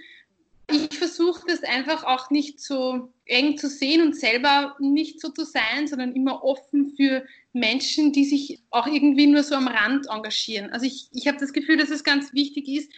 Ich 0.72 0.98
versuche 0.98 1.44
das 1.48 1.64
einfach 1.64 2.04
auch 2.04 2.30
nicht 2.30 2.60
so 2.60 3.14
eng 3.26 3.58
zu 3.58 3.68
sehen 3.68 4.02
und 4.02 4.16
selber 4.16 4.76
nicht 4.80 5.20
so 5.20 5.30
zu 5.30 5.44
sein, 5.44 5.88
sondern 5.88 6.14
immer 6.14 6.44
offen 6.44 6.94
für 6.96 7.26
Menschen, 7.52 8.14
die 8.14 8.26
sich 8.26 8.62
auch 8.70 8.88
irgendwie 8.88 9.28
nur 9.28 9.44
so 9.44 9.56
am 9.56 9.68
Rand 9.68 10.08
engagieren. 10.10 10.72
Also 10.72 10.86
ich, 10.86 11.10
ich 11.14 11.28
habe 11.28 11.38
das 11.38 11.54
Gefühl, 11.54 11.78
dass 11.78 11.90
es 11.90 12.04
ganz 12.04 12.34
wichtig 12.34 12.68
ist, 12.68 12.92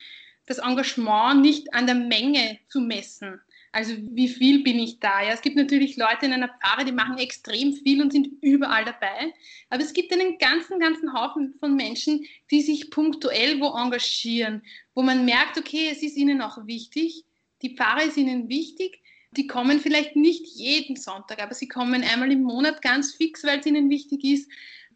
das 0.45 0.59
Engagement 0.59 1.41
nicht 1.41 1.73
an 1.73 1.87
der 1.87 1.95
Menge 1.95 2.59
zu 2.69 2.79
messen. 2.79 3.41
Also 3.75 3.93
wie 3.99 4.29
viel 4.29 4.63
bin 4.63 4.79
ich 4.79 5.01
da? 5.01 5.21
Ja, 5.21 5.33
es 5.33 5.41
gibt 5.41 5.57
natürlich 5.57 5.97
Leute 5.97 6.27
in 6.27 6.31
einer 6.31 6.47
Pfarre, 6.47 6.85
die 6.85 6.93
machen 6.93 7.17
extrem 7.17 7.73
viel 7.73 8.01
und 8.01 8.13
sind 8.13 8.29
überall 8.41 8.85
dabei. 8.85 9.33
Aber 9.69 9.83
es 9.83 9.91
gibt 9.91 10.13
einen 10.13 10.37
ganzen, 10.37 10.79
ganzen 10.79 11.11
Haufen 11.11 11.55
von 11.59 11.75
Menschen, 11.75 12.25
die 12.51 12.61
sich 12.61 12.89
punktuell 12.89 13.59
wo 13.59 13.75
engagieren, 13.77 14.61
wo 14.93 15.01
man 15.01 15.25
merkt, 15.25 15.57
okay, 15.57 15.89
es 15.91 16.01
ist 16.03 16.15
ihnen 16.15 16.41
auch 16.41 16.65
wichtig, 16.65 17.25
die 17.65 17.75
Pfarre 17.75 18.03
ist 18.03 18.17
ihnen 18.17 18.47
wichtig. 18.47 19.01
Die 19.31 19.47
kommen 19.47 19.79
vielleicht 19.79 20.15
nicht 20.15 20.45
jeden 20.55 20.95
Sonntag, 20.95 21.41
aber 21.41 21.55
sie 21.55 21.67
kommen 21.67 22.03
einmal 22.03 22.31
im 22.31 22.43
Monat 22.43 22.81
ganz 22.81 23.15
fix, 23.15 23.43
weil 23.43 23.59
es 23.59 23.65
ihnen 23.65 23.89
wichtig 23.89 24.23
ist. 24.23 24.49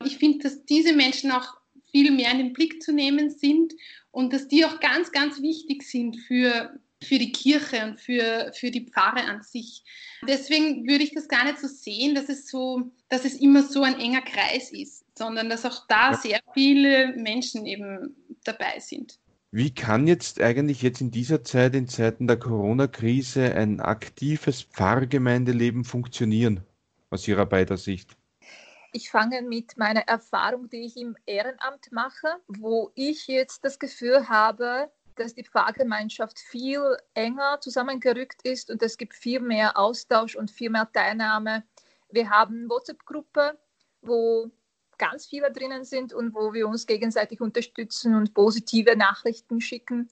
Ich 0.05 0.17
finde, 0.17 0.43
dass 0.43 0.63
diese 0.65 0.93
Menschen 0.93 1.31
auch 1.31 1.57
viel 1.91 2.11
mehr 2.11 2.31
in 2.31 2.38
den 2.38 2.53
Blick 2.53 2.81
zu 2.83 2.93
nehmen 2.93 3.31
sind 3.31 3.73
und 4.11 4.31
dass 4.31 4.47
die 4.47 4.63
auch 4.65 4.79
ganz, 4.79 5.11
ganz 5.11 5.41
wichtig 5.41 5.81
sind 5.81 6.15
für, 6.17 6.79
für 7.01 7.17
die 7.17 7.31
Kirche 7.31 7.83
und 7.85 7.99
für, 7.99 8.51
für 8.53 8.69
die 8.69 8.85
Pfarre 8.85 9.23
an 9.23 9.41
sich. 9.41 9.83
Deswegen 10.27 10.88
würde 10.88 11.03
ich 11.03 11.13
das 11.13 11.27
gar 11.27 11.45
nicht 11.45 11.57
so 11.59 11.67
sehen, 11.67 12.13
dass 12.13 12.29
es 12.29 12.47
so, 12.47 12.91
dass 13.09 13.25
es 13.25 13.35
immer 13.35 13.63
so 13.63 13.81
ein 13.81 13.99
enger 13.99 14.21
Kreis 14.21 14.71
ist, 14.71 15.05
sondern 15.17 15.49
dass 15.49 15.65
auch 15.65 15.88
da 15.88 16.13
sehr 16.13 16.39
viele 16.53 17.13
Menschen 17.17 17.65
eben 17.65 18.15
dabei 18.43 18.79
sind. 18.79 19.17
Wie 19.51 19.74
kann 19.74 20.06
jetzt 20.06 20.39
eigentlich 20.39 20.84
jetzt 20.84 21.01
in 21.01 21.10
dieser 21.10 21.44
Zeit, 21.44 21.74
in 21.74 21.88
Zeiten 21.88 22.27
der 22.27 22.38
Corona-Krise, 22.38 23.56
ein 23.56 23.79
aktives 23.79 24.62
Pfarrgemeindeleben 24.62 25.86
funktionieren, 25.86 26.63
aus 27.10 27.27
Ihrer 27.27 27.48
beider 27.48 27.77
Sicht? 27.77 28.15
Ich 28.94 29.10
fange 29.10 29.41
mit 29.41 29.75
meiner 29.75 30.01
Erfahrung, 30.01 30.70
die 30.70 30.86
ich 30.86 30.98
im 30.98 31.18
Ehrenamt 31.25 31.91
mache, 31.91 32.27
wo 32.48 32.91
ich 32.94 33.25
jetzt 33.25 33.65
das 33.65 33.79
Gefühl 33.79 34.29
habe, 34.29 34.91
dass 35.15 35.34
die 35.34 35.44
Pfarrgemeinschaft 35.44 36.38
viel 36.38 36.98
enger 37.15 37.60
zusammengerückt 37.60 38.44
ist 38.44 38.70
und 38.70 38.84
es 38.84 38.98
gibt 38.98 39.15
viel 39.15 39.39
mehr 39.39 39.79
Austausch 39.79 40.36
und 40.36 40.51
viel 40.51 40.70
mehr 40.70 40.91
Teilnahme. 40.94 41.63
Wir 42.12 42.29
haben 42.29 42.70
WhatsApp-Gruppe, 42.70 43.58
wo 44.03 44.51
ganz 45.00 45.25
viele 45.25 45.51
drinnen 45.51 45.84
sind 45.84 46.13
und 46.13 46.36
wo 46.36 46.53
wir 46.53 46.68
uns 46.68 46.86
gegenseitig 46.86 47.41
unterstützen 47.41 48.13
und 48.13 48.36
positive 48.36 48.96
Nachrichten 48.96 49.62
schicken. 49.62 50.10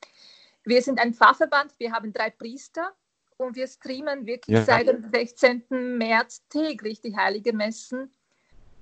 Wir 0.63 0.81
sind 0.81 0.99
ein 0.99 1.13
Pfarrverband, 1.13 1.73
wir 1.77 1.91
haben 1.91 2.11
drei 2.11 2.31
Priester 2.31 2.91
und 3.37 3.55
wir 3.55 3.67
streamen 3.67 4.25
wirklich 4.25 4.57
ja. 4.57 4.63
seit 4.63 4.87
dem 4.87 5.09
16. 5.13 5.97
März 5.97 6.43
täglich 6.49 7.01
die 7.01 7.15
Heilige 7.15 7.53
Messen. 7.53 8.11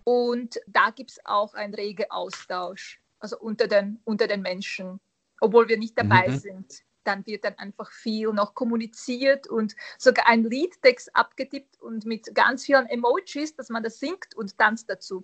Und 0.04 0.60
da 0.68 0.92
gibt 0.92 1.12
es 1.12 1.26
auch 1.26 1.54
einen 1.56 1.74
rege 1.74 2.12
Austausch, 2.12 3.02
also 3.20 3.38
unter 3.40 3.68
den, 3.68 4.00
unter 4.06 4.28
den 4.28 4.42
Menschen, 4.42 5.00
obwohl 5.42 5.68
wir 5.68 5.78
nicht 5.78 5.98
dabei 5.98 6.30
mhm. 6.30 6.38
sind. 6.38 6.84
Dann 7.04 7.26
wird 7.28 7.44
dann 7.44 7.56
einfach 7.56 7.92
viel 7.92 8.34
noch 8.34 8.56
kommuniziert 8.56 9.48
und 9.48 9.76
sogar 9.98 10.28
ein 10.28 10.44
Liedtext 10.44 11.16
abgetippt 11.16 11.80
und 11.82 12.06
mit 12.06 12.34
ganz 12.34 12.66
vielen 12.66 12.88
Emojis, 12.88 13.56
dass 13.56 13.70
man 13.70 13.84
das 13.84 14.00
singt 14.00 14.36
und 14.36 14.58
tanzt 14.58 14.90
dazu. 14.90 15.24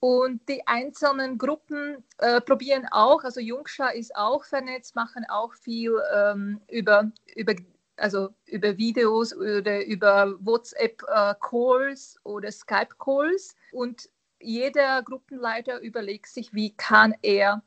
Und 0.00 0.48
die 0.48 0.64
einzelnen 0.66 1.38
Gruppen 1.38 2.04
äh, 2.18 2.40
probieren 2.40 2.86
auch, 2.90 3.24
also 3.24 3.40
Jungschar 3.40 3.94
ist 3.94 4.14
auch 4.14 4.44
vernetzt, 4.44 4.94
machen 4.94 5.24
auch 5.28 5.54
viel 5.54 5.92
ähm, 6.14 6.60
über, 6.70 7.10
über, 7.34 7.54
also 7.96 8.28
über 8.46 8.76
Videos 8.76 9.34
oder 9.34 9.84
über 9.84 10.36
WhatsApp-Calls 10.40 12.16
äh, 12.16 12.28
oder 12.28 12.52
Skype-Calls. 12.52 13.56
Und 13.72 14.08
jeder 14.40 15.02
Gruppenleiter 15.02 15.80
überlegt 15.80 16.28
sich, 16.28 16.54
wie 16.54 16.70
kann 16.76 17.14
er 17.22 17.62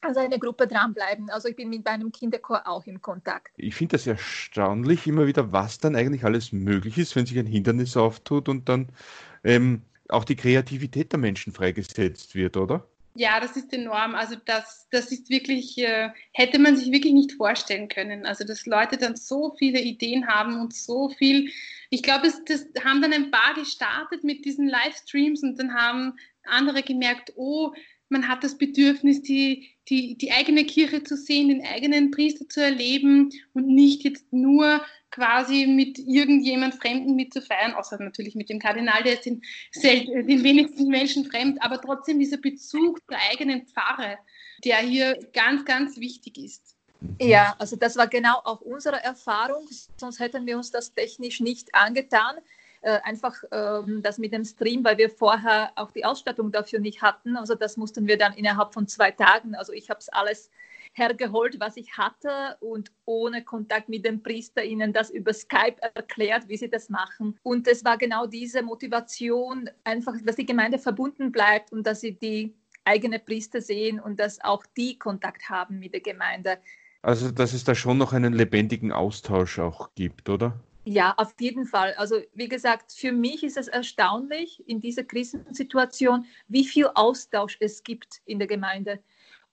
an 0.00 0.14
seiner 0.14 0.38
Gruppe 0.38 0.66
dranbleiben. 0.66 1.28
Also 1.30 1.48
ich 1.48 1.56
bin 1.56 1.70
mit 1.70 1.84
meinem 1.84 2.12
Kinderchor 2.12 2.66
auch 2.66 2.86
im 2.86 3.00
Kontakt. 3.02 3.52
Ich 3.56 3.74
finde 3.74 3.96
das 3.96 4.06
erstaunlich 4.06 5.06
immer 5.06 5.26
wieder, 5.26 5.52
was 5.52 5.78
dann 5.78 5.96
eigentlich 5.96 6.24
alles 6.24 6.52
möglich 6.52 6.98
ist, 6.98 7.16
wenn 7.16 7.26
sich 7.26 7.38
ein 7.38 7.46
Hindernis 7.46 7.96
auftut 7.96 8.48
und 8.48 8.68
dann 8.68 8.88
ähm, 9.42 9.82
auch 10.08 10.24
die 10.24 10.36
Kreativität 10.36 11.12
der 11.12 11.18
Menschen 11.18 11.52
freigesetzt 11.52 12.34
wird, 12.34 12.56
oder? 12.56 12.88
Ja, 13.14 13.40
das 13.40 13.56
ist 13.56 13.72
enorm. 13.72 14.14
Also 14.14 14.36
das, 14.44 14.86
das 14.90 15.10
ist 15.10 15.28
wirklich, 15.28 15.76
äh, 15.78 16.10
hätte 16.32 16.60
man 16.60 16.76
sich 16.76 16.92
wirklich 16.92 17.12
nicht 17.12 17.32
vorstellen 17.32 17.88
können. 17.88 18.24
Also 18.26 18.44
dass 18.44 18.64
Leute 18.64 18.96
dann 18.96 19.16
so 19.16 19.56
viele 19.58 19.80
Ideen 19.80 20.28
haben 20.28 20.60
und 20.60 20.72
so 20.72 21.08
viel. 21.08 21.50
Ich 21.90 22.04
glaube, 22.04 22.28
es 22.28 22.44
das 22.44 22.66
haben 22.84 23.02
dann 23.02 23.12
ein 23.12 23.32
paar 23.32 23.54
gestartet 23.54 24.22
mit 24.22 24.44
diesen 24.44 24.68
Livestreams 24.68 25.42
und 25.42 25.58
dann 25.58 25.74
haben 25.74 26.14
andere 26.44 26.82
gemerkt, 26.82 27.32
oh, 27.34 27.72
man 28.08 28.28
hat 28.28 28.44
das 28.44 28.56
Bedürfnis, 28.56 29.20
die, 29.22 29.68
die, 29.88 30.16
die 30.16 30.30
eigene 30.32 30.64
Kirche 30.64 31.02
zu 31.02 31.16
sehen, 31.16 31.48
den 31.48 31.64
eigenen 31.64 32.10
Priester 32.10 32.48
zu 32.48 32.62
erleben 32.62 33.30
und 33.52 33.66
nicht 33.66 34.04
jetzt 34.04 34.32
nur 34.32 34.80
quasi 35.10 35.66
mit 35.66 35.98
irgendjemand 35.98 36.74
Fremden 36.74 37.16
mitzufeiern, 37.16 37.74
außer 37.74 37.98
natürlich 37.98 38.34
mit 38.34 38.50
dem 38.50 38.58
Kardinal, 38.58 39.02
der 39.02 39.14
ist 39.14 39.24
den, 39.26 39.42
den 39.82 40.42
wenigsten 40.44 40.88
Menschen 40.88 41.24
fremd, 41.24 41.62
aber 41.62 41.80
trotzdem 41.80 42.18
dieser 42.18 42.36
Bezug 42.36 43.00
zur 43.06 43.16
eigenen 43.30 43.66
Pfarre, 43.66 44.18
der 44.64 44.78
hier 44.78 45.18
ganz, 45.32 45.64
ganz 45.64 45.98
wichtig 45.98 46.38
ist. 46.38 46.76
Ja, 47.20 47.54
also 47.58 47.76
das 47.76 47.96
war 47.96 48.08
genau 48.08 48.40
auch 48.44 48.60
unsere 48.60 49.02
Erfahrung, 49.02 49.66
sonst 49.96 50.18
hätten 50.18 50.46
wir 50.46 50.56
uns 50.56 50.70
das 50.70 50.92
technisch 50.92 51.40
nicht 51.40 51.74
angetan. 51.74 52.36
Äh, 52.80 53.00
einfach 53.02 53.34
ähm, 53.50 54.02
das 54.02 54.18
mit 54.18 54.32
dem 54.32 54.44
Stream, 54.44 54.84
weil 54.84 54.98
wir 54.98 55.10
vorher 55.10 55.72
auch 55.74 55.90
die 55.90 56.04
Ausstattung 56.04 56.52
dafür 56.52 56.78
nicht 56.78 57.02
hatten. 57.02 57.36
Also 57.36 57.56
das 57.56 57.76
mussten 57.76 58.06
wir 58.06 58.16
dann 58.16 58.34
innerhalb 58.34 58.72
von 58.72 58.86
zwei 58.86 59.10
Tagen. 59.10 59.56
Also 59.56 59.72
ich 59.72 59.90
habe 59.90 59.98
es 59.98 60.08
alles 60.08 60.50
hergeholt, 60.98 61.60
was 61.60 61.76
ich 61.76 61.96
hatte 61.96 62.56
und 62.60 62.90
ohne 63.04 63.44
Kontakt 63.44 63.88
mit 63.88 64.04
dem 64.04 64.22
Priester 64.22 64.64
ihnen 64.64 64.92
das 64.92 65.10
über 65.10 65.32
Skype 65.32 65.76
erklärt, 65.94 66.48
wie 66.48 66.56
sie 66.56 66.68
das 66.68 66.88
machen. 66.88 67.38
Und 67.42 67.66
es 67.68 67.84
war 67.84 67.96
genau 67.96 68.26
diese 68.26 68.62
Motivation, 68.62 69.70
einfach, 69.84 70.14
dass 70.24 70.36
die 70.36 70.46
Gemeinde 70.46 70.78
verbunden 70.78 71.32
bleibt 71.32 71.72
und 71.72 71.86
dass 71.86 72.00
sie 72.00 72.18
die 72.18 72.54
eigene 72.84 73.18
Priester 73.18 73.60
sehen 73.60 74.00
und 74.00 74.18
dass 74.18 74.42
auch 74.42 74.64
die 74.76 74.98
Kontakt 74.98 75.48
haben 75.48 75.78
mit 75.78 75.92
der 75.92 76.00
Gemeinde. 76.00 76.58
Also, 77.02 77.30
dass 77.30 77.52
es 77.52 77.64
da 77.64 77.74
schon 77.74 77.98
noch 77.98 78.12
einen 78.12 78.32
lebendigen 78.32 78.92
Austausch 78.92 79.58
auch 79.58 79.90
gibt, 79.94 80.28
oder? 80.28 80.58
Ja, 80.84 81.12
auf 81.18 81.34
jeden 81.38 81.66
Fall. 81.66 81.92
Also 81.98 82.16
wie 82.32 82.48
gesagt, 82.48 82.92
für 82.92 83.12
mich 83.12 83.44
ist 83.44 83.58
es 83.58 83.68
erstaunlich 83.68 84.66
in 84.66 84.80
dieser 84.80 85.04
Krisensituation, 85.04 86.24
wie 86.48 86.64
viel 86.64 86.88
Austausch 86.94 87.58
es 87.60 87.82
gibt 87.82 88.22
in 88.24 88.38
der 88.38 88.48
Gemeinde. 88.48 88.98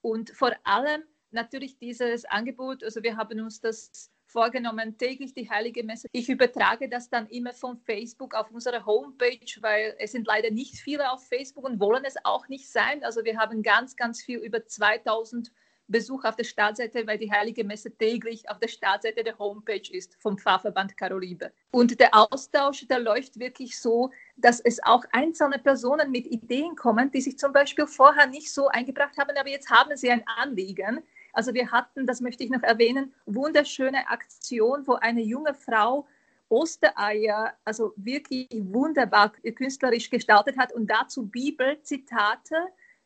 Und 0.01 0.29
vor 0.29 0.53
allem 0.63 1.03
natürlich 1.32 1.77
dieses 1.77 2.25
Angebot, 2.25 2.84
also 2.84 3.03
wir 3.03 3.17
haben 3.17 3.39
uns 3.39 3.62
das 3.62 4.12
vorgenommen, 4.27 4.98
täglich 4.98 5.34
die 5.34 5.50
Heilige 5.50 5.84
Messe. 5.84 6.08
Ich 6.12 6.29
übertrage 6.29 6.89
das 6.89 7.10
dann 7.10 7.27
immer 7.27 7.53
von 7.53 7.77
Facebook 7.77 8.34
auf 8.34 8.51
unsere 8.51 8.86
Homepage, 8.86 9.62
weil 9.62 9.96
es 10.00 10.12
sind 10.12 10.27
leider 10.27 10.51
nicht 10.51 10.75
viele 10.75 11.12
auf 11.12 11.25
Facebook 11.27 11.63
und 11.63 11.79
wollen 11.79 12.03
es 12.05 12.15
auch 12.24 12.48
nicht 12.50 12.70
sein. 12.70 13.03
Also 13.03 13.24
wir 13.24 13.38
haben 13.38 13.63
ganz, 13.63 13.96
ganz 13.96 14.22
viel 14.22 14.39
über 14.39 14.65
2000 14.65 15.51
Besuch 15.88 16.24
auf 16.24 16.36
der 16.36 16.44
Startseite, 16.44 17.05
weil 17.05 17.17
die 17.17 17.32
Heilige 17.32 17.63
Messe 17.63 17.96
täglich 17.96 18.50
auf 18.50 18.60
der 18.60 18.67
Startseite 18.67 19.24
der 19.24 19.38
Homepage 19.38 19.89
ist 19.91 20.17
vom 20.20 20.38
Pfarrverband 20.38 20.98
Karolibe. 20.98 21.51
Und 21.72 22.00
der 22.00 22.10
Austausch, 22.13 22.88
der 22.88 23.00
läuft 23.00 23.39
wirklich 23.39 23.79
so, 23.79 24.12
dass 24.36 24.60
es 24.60 24.84
auch 24.84 25.05
einzelne 25.12 25.60
Personen 25.60 26.12
mit 26.12 26.25
Ideen 26.25 26.75
kommen, 26.75 27.12
die 27.12 27.22
sich 27.22 27.38
zum 27.38 27.53
Beispiel 27.53 27.86
vorher 27.86 28.27
nicht 28.27 28.51
so 28.51 28.67
eingebracht 28.67 29.17
haben, 29.17 29.38
aber 29.38 29.50
jetzt 29.50 29.70
haben 29.70 29.96
sie 29.96 30.10
ein 30.10 30.24
Anliegen. 30.27 31.03
Also 31.35 31.53
wir 31.53 31.71
hatten, 31.71 32.07
das 32.07 32.21
möchte 32.21 32.43
ich 32.43 32.49
noch 32.49 32.63
erwähnen, 32.63 33.13
wunderschöne 33.25 34.07
Aktion, 34.07 34.87
wo 34.87 34.93
eine 34.93 35.21
junge 35.21 35.53
Frau 35.53 36.07
Ostereier, 36.47 37.53
also 37.63 37.93
wirklich 37.95 38.47
wunderbar 38.51 39.31
künstlerisch 39.55 40.09
gestaltet 40.09 40.57
hat 40.57 40.73
und 40.73 40.87
dazu 40.87 41.27
Bibelzitate, 41.27 42.55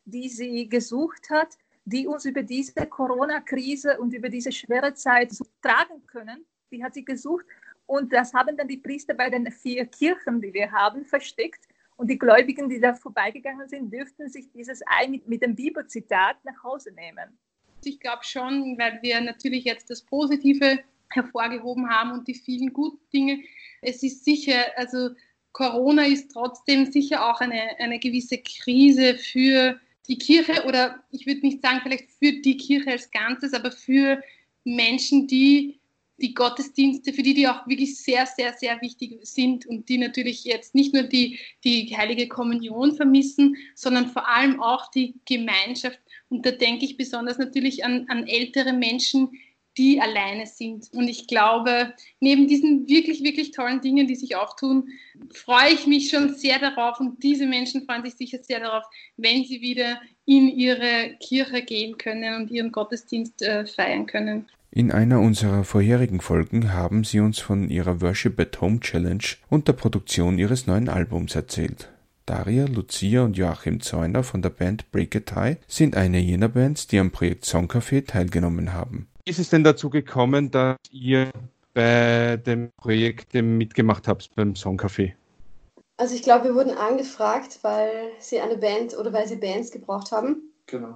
die 0.04 0.28
sie 0.28 0.68
gesucht 0.68 1.30
hat 1.30 1.56
die 1.84 2.06
uns 2.06 2.24
über 2.24 2.42
diese 2.42 2.86
Corona-Krise 2.86 3.98
und 3.98 4.14
über 4.14 4.28
diese 4.28 4.52
schwere 4.52 4.94
Zeit 4.94 5.32
tragen 5.62 6.06
können. 6.06 6.44
Die 6.70 6.84
hat 6.84 6.94
sie 6.94 7.04
gesucht 7.04 7.46
und 7.86 8.12
das 8.12 8.32
haben 8.32 8.56
dann 8.56 8.68
die 8.68 8.76
Priester 8.76 9.14
bei 9.14 9.30
den 9.30 9.50
vier 9.50 9.86
Kirchen, 9.86 10.40
die 10.40 10.52
wir 10.52 10.70
haben, 10.70 11.04
versteckt. 11.04 11.66
Und 11.96 12.08
die 12.08 12.18
Gläubigen, 12.18 12.68
die 12.68 12.80
da 12.80 12.94
vorbeigegangen 12.94 13.68
sind, 13.68 13.92
dürften 13.92 14.28
sich 14.28 14.50
dieses 14.52 14.80
Ei 14.86 15.08
mit, 15.08 15.28
mit 15.28 15.42
dem 15.42 15.54
Bibelzitat 15.54 16.36
nach 16.44 16.62
Hause 16.62 16.92
nehmen. 16.92 17.38
Ich 17.84 18.00
glaube 18.00 18.24
schon, 18.24 18.78
weil 18.78 18.98
wir 19.02 19.20
natürlich 19.20 19.64
jetzt 19.64 19.90
das 19.90 20.02
Positive 20.02 20.80
hervorgehoben 21.10 21.88
haben 21.88 22.12
und 22.12 22.28
die 22.28 22.34
vielen 22.34 22.72
guten 22.72 23.00
Dinge. 23.12 23.40
Es 23.82 24.02
ist 24.02 24.24
sicher, 24.24 24.66
also 24.76 25.10
Corona 25.52 26.04
ist 26.04 26.30
trotzdem 26.32 26.90
sicher 26.90 27.28
auch 27.28 27.40
eine, 27.40 27.78
eine 27.78 27.98
gewisse 27.98 28.38
Krise 28.38 29.16
für 29.16 29.80
die 30.08 30.18
Kirche 30.18 30.64
oder 30.66 31.02
ich 31.10 31.26
würde 31.26 31.40
nicht 31.40 31.62
sagen 31.62 31.80
vielleicht 31.82 32.10
für 32.10 32.32
die 32.32 32.56
Kirche 32.56 32.90
als 32.90 33.10
Ganzes, 33.10 33.54
aber 33.54 33.70
für 33.70 34.22
Menschen, 34.64 35.26
die 35.26 35.80
die 36.20 36.34
Gottesdienste, 36.34 37.12
für 37.12 37.22
die 37.22 37.34
die 37.34 37.48
auch 37.48 37.66
wirklich 37.66 37.96
sehr, 37.96 38.26
sehr, 38.26 38.52
sehr 38.52 38.80
wichtig 38.82 39.18
sind 39.22 39.66
und 39.66 39.88
die 39.88 39.98
natürlich 39.98 40.44
jetzt 40.44 40.74
nicht 40.74 40.92
nur 40.92 41.04
die, 41.04 41.38
die 41.64 41.96
heilige 41.96 42.28
Kommunion 42.28 42.94
vermissen, 42.94 43.56
sondern 43.74 44.08
vor 44.08 44.28
allem 44.28 44.60
auch 44.60 44.90
die 44.90 45.14
Gemeinschaft. 45.24 45.98
Und 46.30 46.46
da 46.46 46.52
denke 46.52 46.84
ich 46.84 46.96
besonders 46.96 47.38
natürlich 47.38 47.84
an, 47.84 48.06
an 48.08 48.26
ältere 48.26 48.72
Menschen, 48.72 49.30
die 49.76 50.00
alleine 50.00 50.46
sind. 50.46 50.88
Und 50.92 51.08
ich 51.08 51.26
glaube, 51.26 51.92
neben 52.18 52.48
diesen 52.48 52.88
wirklich, 52.88 53.22
wirklich 53.22 53.52
tollen 53.52 53.80
Dingen, 53.80 54.06
die 54.06 54.16
sich 54.16 54.36
auftun, 54.36 54.88
freue 55.32 55.72
ich 55.72 55.86
mich 55.86 56.10
schon 56.10 56.34
sehr 56.34 56.58
darauf 56.58 56.98
und 57.00 57.22
diese 57.22 57.46
Menschen 57.46 57.84
freuen 57.84 58.02
sich 58.02 58.14
sicher 58.14 58.38
sehr 58.42 58.60
darauf, 58.60 58.84
wenn 59.16 59.44
sie 59.44 59.60
wieder 59.60 60.00
in 60.24 60.48
ihre 60.48 61.16
Kirche 61.20 61.62
gehen 61.62 61.98
können 61.98 62.34
und 62.34 62.50
ihren 62.50 62.72
Gottesdienst 62.72 63.42
äh, 63.42 63.66
feiern 63.66 64.06
können. 64.06 64.46
In 64.72 64.92
einer 64.92 65.20
unserer 65.20 65.64
vorherigen 65.64 66.20
Folgen 66.20 66.72
haben 66.72 67.02
sie 67.02 67.18
uns 67.18 67.40
von 67.40 67.70
ihrer 67.70 68.00
Worship 68.00 68.38
at 68.38 68.60
Home 68.60 68.78
Challenge 68.80 69.24
und 69.48 69.66
der 69.66 69.72
Produktion 69.72 70.38
ihres 70.38 70.68
neuen 70.68 70.88
Albums 70.88 71.34
erzählt. 71.34 71.88
Daria, 72.30 72.66
Lucia 72.66 73.24
und 73.24 73.36
Joachim 73.36 73.80
Zeuner 73.80 74.22
von 74.22 74.40
der 74.40 74.50
Band 74.50 74.92
Break 74.92 75.16
a 75.16 75.18
Tie 75.18 75.56
sind 75.66 75.96
eine 75.96 76.20
jener 76.20 76.48
Bands, 76.48 76.86
die 76.86 77.00
am 77.00 77.10
Projekt 77.10 77.44
Songcafé 77.44 78.06
teilgenommen 78.06 78.72
haben. 78.72 79.08
Wie 79.24 79.32
ist 79.32 79.40
es 79.40 79.50
denn 79.50 79.64
dazu 79.64 79.90
gekommen, 79.90 80.52
dass 80.52 80.76
ihr 80.92 81.32
bei 81.74 82.36
dem 82.36 82.70
Projekt 82.76 83.34
mitgemacht 83.34 84.06
habt 84.06 84.32
beim 84.36 84.52
Songcafé? 84.54 85.14
Also 85.96 86.14
ich 86.14 86.22
glaube, 86.22 86.44
wir 86.44 86.54
wurden 86.54 86.70
angefragt, 86.70 87.58
weil 87.62 87.90
sie 88.20 88.38
eine 88.38 88.58
Band 88.58 88.96
oder 88.96 89.12
weil 89.12 89.26
sie 89.26 89.34
Bands 89.34 89.72
gebraucht 89.72 90.12
haben. 90.12 90.52
Genau. 90.66 90.94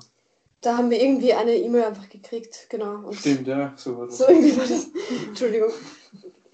Da 0.60 0.76
haben 0.76 0.88
wir 0.88 1.02
irgendwie 1.02 1.34
eine 1.34 1.56
E-Mail 1.56 1.82
einfach 1.82 2.08
gekriegt, 2.10 2.68
genau. 2.70 3.08
Und 3.08 3.16
Stimmt, 3.16 3.48
ja, 3.48 3.72
so 3.74 3.98
war 3.98 4.06
das. 4.06 4.18
So 4.18 4.28
irgendwie 4.28 4.56
war 4.56 4.66
das. 4.66 4.88
Entschuldigung. 5.26 5.72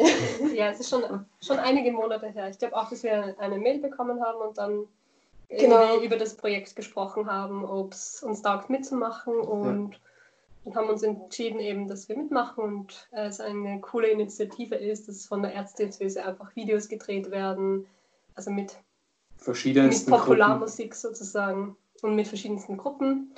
ja, 0.54 0.70
es 0.70 0.80
ist 0.80 0.90
schon, 0.90 1.26
schon 1.42 1.58
einige 1.58 1.92
Monate 1.92 2.28
her. 2.28 2.48
Ich 2.48 2.58
glaube 2.58 2.76
auch, 2.76 2.88
dass 2.88 3.02
wir 3.02 3.34
eine 3.38 3.58
Mail 3.58 3.78
bekommen 3.78 4.22
haben 4.22 4.40
und 4.40 4.58
dann 4.58 4.86
Genau. 5.52 6.00
über 6.00 6.16
das 6.16 6.36
Projekt 6.36 6.76
gesprochen 6.76 7.26
haben, 7.26 7.64
ob 7.64 7.92
es 7.92 8.22
uns 8.22 8.40
taugt 8.40 8.70
mitzumachen 8.70 9.34
und 9.34 9.94
ja 9.94 9.98
und 10.64 10.76
haben 10.76 10.88
uns 10.88 11.02
entschieden, 11.02 11.60
eben, 11.60 11.88
dass 11.88 12.08
wir 12.08 12.16
mitmachen 12.16 12.62
und 12.62 13.08
es 13.12 13.40
eine 13.40 13.80
coole 13.80 14.08
Initiative 14.08 14.74
ist, 14.74 15.08
dass 15.08 15.26
von 15.26 15.42
der 15.42 15.54
Erzdiözese 15.54 16.24
einfach 16.24 16.54
Videos 16.54 16.88
gedreht 16.88 17.30
werden, 17.30 17.86
also 18.34 18.50
mit, 18.50 18.76
verschiedensten 19.36 20.10
mit 20.10 20.20
Popularmusik 20.20 20.90
Gruppen. 20.92 21.00
sozusagen 21.00 21.76
und 22.02 22.14
mit 22.14 22.28
verschiedensten 22.28 22.76
Gruppen. 22.76 23.34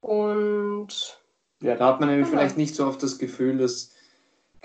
Und 0.00 1.20
ja, 1.60 1.74
da 1.76 1.88
hat 1.88 2.00
man 2.00 2.08
nämlich 2.08 2.28
genau. 2.28 2.40
vielleicht 2.40 2.56
nicht 2.56 2.74
so 2.74 2.86
oft 2.86 3.02
das 3.02 3.18
Gefühl, 3.18 3.58
dass 3.58 3.93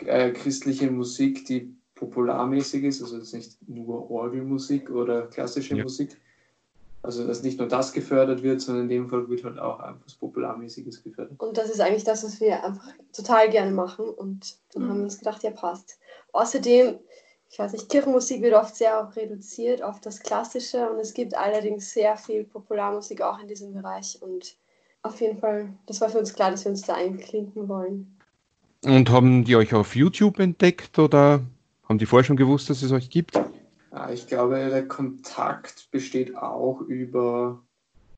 äh, 0.05 0.31
christliche 0.31 0.89
Musik, 0.91 1.45
die 1.45 1.75
popularmäßig 1.95 2.83
ist, 2.83 3.01
also 3.01 3.17
jetzt 3.17 3.33
nicht 3.33 3.57
nur 3.67 4.09
Orgelmusik 4.09 4.89
oder 4.89 5.27
klassische 5.27 5.75
ja. 5.75 5.83
Musik, 5.83 6.17
also, 7.01 7.25
dass 7.25 7.43
nicht 7.43 7.59
nur 7.59 7.67
das 7.67 7.93
gefördert 7.93 8.43
wird, 8.43 8.59
sondern 8.59 8.83
in 8.83 8.89
dem 8.89 9.09
Fall 9.09 9.29
wird 9.29 9.45
halt 9.45 9.57
auch 9.57 9.79
etwas 9.79 10.15
Popularmäßiges 10.15 11.01
gefördert. 11.01 11.39
Und 11.39 11.57
das 11.57 11.69
ist 11.69 11.79
eigentlich 11.79 12.03
das, 12.03 12.25
was 12.25 12.41
wir 12.41 12.61
einfach 12.63 12.89
total 13.13 13.49
gerne 13.49 13.71
machen. 13.71 14.09
Und 14.09 14.57
dann 14.73 14.83
mhm. 14.83 14.89
haben 14.89 14.97
wir 14.97 15.03
uns 15.05 15.17
gedacht, 15.17 15.41
ja, 15.43 15.51
passt. 15.51 15.97
Außerdem, 16.33 16.99
ich 17.49 17.57
weiß 17.57 17.71
nicht, 17.71 17.87
Kirchenmusik 17.89 18.41
wird 18.41 18.53
oft 18.53 18.75
sehr 18.75 19.01
auch 19.01 19.15
reduziert 19.15 19.81
auf 19.81 20.01
das 20.01 20.19
Klassische 20.19 20.89
und 20.89 20.99
es 20.99 21.13
gibt 21.13 21.35
allerdings 21.35 21.91
sehr 21.93 22.17
viel 22.17 22.43
Popularmusik 22.43 23.21
auch 23.21 23.39
in 23.39 23.47
diesem 23.47 23.73
Bereich. 23.73 24.21
Und 24.21 24.57
auf 25.01 25.21
jeden 25.21 25.39
Fall, 25.39 25.73
das 25.85 26.01
war 26.01 26.09
für 26.09 26.19
uns 26.19 26.33
klar, 26.33 26.51
dass 26.51 26.65
wir 26.65 26.71
uns 26.71 26.81
da 26.81 26.95
einklinken 26.95 27.69
wollen. 27.69 28.18
Und 28.85 29.09
haben 29.09 29.43
die 29.43 29.55
euch 29.55 29.73
auf 29.73 29.95
YouTube 29.95 30.39
entdeckt 30.39 30.97
oder 30.99 31.41
haben 31.87 31.97
die 31.97 32.05
vorher 32.05 32.23
schon 32.23 32.37
gewusst, 32.37 32.69
dass 32.69 32.81
es 32.81 32.91
euch 32.91 33.09
gibt? 33.09 33.39
Ich 34.13 34.27
glaube, 34.27 34.55
der 34.55 34.87
Kontakt 34.87 35.89
besteht 35.91 36.37
auch 36.37 36.81
über 36.81 37.61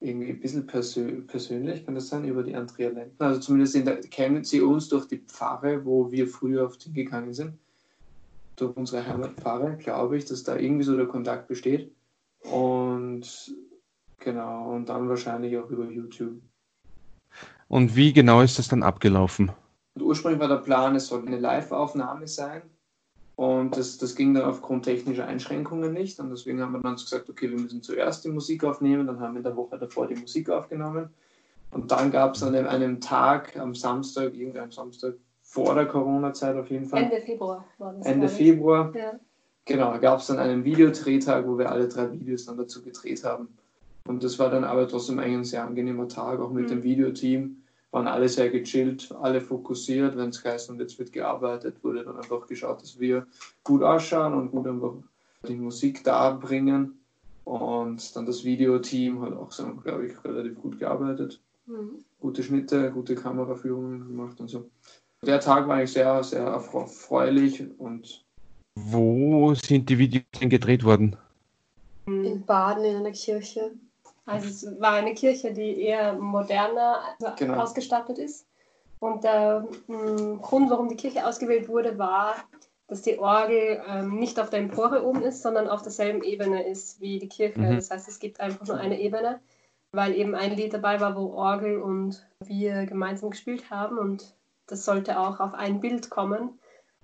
irgendwie 0.02 0.30
ein 0.30 0.40
bisschen 0.40 0.66
persö 0.66 1.22
persönlich, 1.22 1.86
kann 1.86 1.96
das 1.96 2.10
sein, 2.10 2.26
über 2.26 2.44
die 2.44 2.56
Andrea 2.56 2.90
Lentner. 2.90 3.28
Also 3.28 3.40
zumindest 3.40 3.76
der, 3.76 4.02
kennen 4.02 4.44
sie 4.44 4.62
uns 4.62 4.90
durch 4.90 5.08
die 5.08 5.20
Pfarre, 5.20 5.86
wo 5.86 6.12
wir 6.12 6.28
früher 6.28 6.66
oft 6.66 6.84
hingegangen 6.84 7.34
sind. 7.34 7.54
Durch 8.56 8.76
unsere 8.76 9.06
Heimatpfarre, 9.08 9.78
glaube 9.78 10.18
ich, 10.18 10.26
dass 10.26 10.44
da 10.44 10.58
irgendwie 10.58 10.84
so 10.84 10.98
der 10.98 11.06
Kontakt 11.06 11.48
besteht. 11.48 11.92
Und 12.42 13.56
genau, 14.20 14.74
und 14.74 14.90
dann 14.90 15.08
wahrscheinlich 15.08 15.58
auch 15.58 15.70
über 15.70 15.90
YouTube. 15.90 16.42
Und 17.68 17.96
wie 17.96 18.12
genau 18.12 18.42
ist 18.42 18.60
das 18.60 18.68
dann 18.68 18.84
abgelaufen? 18.84 19.52
Und 19.96 20.04
ursprünglich 20.04 20.40
war 20.40 20.48
der 20.48 20.58
Plan, 20.58 20.96
es 20.96 21.08
soll 21.08 21.26
eine 21.26 21.40
Live-Aufnahme 21.40 22.28
sein 22.28 22.62
und 23.42 23.76
das, 23.76 23.98
das 23.98 24.16
ging 24.16 24.36
dann 24.36 24.44
aufgrund 24.44 24.86
technischer 24.86 25.26
Einschränkungen 25.26 25.94
nicht. 25.94 26.20
Und 26.20 26.30
deswegen 26.30 26.62
haben 26.62 26.74
wir 26.74 26.80
dann 26.80 26.94
gesagt, 26.94 27.28
okay, 27.28 27.50
wir 27.50 27.58
müssen 27.58 27.82
zuerst 27.82 28.24
die 28.24 28.30
Musik 28.30 28.64
aufnehmen. 28.64 29.08
Dann 29.08 29.20
haben 29.20 29.34
wir 29.34 29.40
in 29.40 29.44
der 29.44 29.56
Woche 29.56 29.80
davor 29.80 30.06
die 30.06 30.14
Musik 30.14 30.50
aufgenommen. 30.52 31.10
Und 31.72 31.92
dann 31.92 32.12
gab 32.12 32.36
es 32.36 32.44
an 32.44 32.54
einem, 32.54 32.68
einem 32.68 33.02
Tag, 33.02 33.58
am 33.58 33.74
Samstag, 33.74 34.36
irgendeinem 34.36 34.72
Samstag 34.72 35.16
vor 35.42 35.74
der 35.74 35.88
Corona-Zeit 35.88 36.56
auf 36.56 36.70
jeden 36.70 36.86
Fall. 36.86 37.02
Ende 37.02 37.22
Februar 37.22 37.66
war 37.80 37.94
das. 37.94 38.06
Ende 38.06 38.30
Februar. 38.30 38.96
Ja. 38.96 39.14
Genau, 39.66 39.98
gab 40.00 40.20
es 40.20 40.28
dann 40.28 40.38
einen 40.38 40.64
Videodrehtag, 40.64 41.48
wo 41.48 41.58
wir 41.58 41.72
alle 41.72 41.88
drei 41.88 42.12
Videos 42.12 42.46
dann 42.46 42.58
dazu 42.58 42.84
gedreht 42.84 43.24
haben. 43.24 43.48
Und 44.06 44.24
das 44.24 44.38
war 44.38 44.52
dann 44.52 44.64
aber 44.64 44.88
trotzdem 44.88 45.18
ein 45.18 45.44
sehr 45.44 45.64
angenehmer 45.64 46.08
Tag, 46.08 46.40
auch 46.40 46.52
mit 46.52 46.66
mhm. 46.66 46.70
dem 46.70 46.84
Videoteam 46.84 47.61
waren 47.92 48.08
alle 48.08 48.30
sehr 48.30 48.50
gechillt, 48.50 49.14
alle 49.22 49.42
fokussiert. 49.42 50.18
Wenn 50.18 50.30
es 50.30 50.44
heißt 50.44 50.70
und 50.70 50.80
jetzt 50.80 50.98
wird 50.98 51.12
gearbeitet, 51.12 51.84
wurde 51.84 52.04
dann 52.04 52.18
einfach 52.18 52.48
geschaut, 52.48 52.82
dass 52.82 53.00
wir 53.00 53.28
gut 53.64 53.84
ausschauen 53.84 54.34
und 54.34 54.52
gut 54.52 54.68
einfach 54.68 54.94
die 55.48 55.56
Musik 55.56 56.04
darbringen. 56.04 56.98
Und 57.44 58.16
dann 58.16 58.26
das 58.26 58.44
Videoteam 58.44 59.22
hat 59.22 59.34
auch, 59.34 59.52
so, 59.52 59.66
glaube 59.76 60.08
ich, 60.08 60.24
relativ 60.24 60.56
gut 60.62 60.80
gearbeitet. 60.80 61.42
Mhm. 61.66 62.04
Gute 62.20 62.44
Schnitte, 62.44 62.92
gute 62.92 63.16
Kameraführungen 63.16 64.08
gemacht 64.08 64.40
und 64.40 64.48
so. 64.48 64.70
Der 65.24 65.40
Tag 65.40 65.68
war 65.68 65.76
eigentlich 65.76 65.94
sehr, 65.94 66.24
sehr 66.24 66.42
erfreulich 66.44 67.64
und. 67.78 68.24
Wo 68.76 69.54
sind 69.54 69.90
die 69.90 69.98
Videos 69.98 70.24
denn 70.40 70.50
gedreht 70.50 70.84
worden? 70.84 71.16
In 72.06 72.46
Baden 72.46 72.86
in 72.86 72.96
einer 72.98 73.12
Kirche. 73.12 73.72
Also 74.26 74.48
es 74.48 74.80
war 74.80 74.94
eine 74.94 75.14
Kirche, 75.14 75.54
die 75.54 75.82
eher 75.82 76.14
moderner 76.14 77.00
genau. 77.38 77.60
ausgestattet 77.60 78.18
ist. 78.18 78.48
Und 79.00 79.24
der 79.24 79.68
mh, 79.88 80.40
Grund, 80.42 80.70
warum 80.70 80.88
die 80.88 80.96
Kirche 80.96 81.26
ausgewählt 81.26 81.68
wurde, 81.68 81.98
war, 81.98 82.36
dass 82.88 83.02
die 83.02 83.18
Orgel 83.18 83.82
ähm, 83.88 84.20
nicht 84.20 84.40
auf 84.40 84.50
der 84.50 84.60
Empore 84.60 85.04
oben 85.06 85.24
ist, 85.24 85.42
sondern 85.42 85.68
auf 85.68 85.82
derselben 85.82 86.24
Ebene 86.24 86.68
ist 86.68 87.02
wie 87.02 87.20
die 87.20 87.30
Kirche. 87.30 87.60
Mhm. 87.60 87.76
Das 87.78 87.90
heißt, 87.90 88.08
es 88.08 88.20
gibt 88.20 88.40
einfach 88.40 88.68
nur 88.68 88.78
eine 88.78 89.00
Ebene, 89.00 89.40
weil 89.92 90.14
eben 90.14 90.36
ein 90.36 90.56
Lied 90.56 90.74
dabei 90.74 91.00
war, 91.00 91.16
wo 91.16 91.34
Orgel 91.34 91.82
und 91.82 92.28
wir 92.44 92.86
gemeinsam 92.86 93.32
gespielt 93.32 93.72
haben 93.72 93.98
und 93.98 94.36
das 94.68 94.86
sollte 94.86 95.20
auch 95.20 95.40
auf 95.40 95.54
ein 95.54 95.80
Bild 95.80 96.10
kommen. 96.10 96.60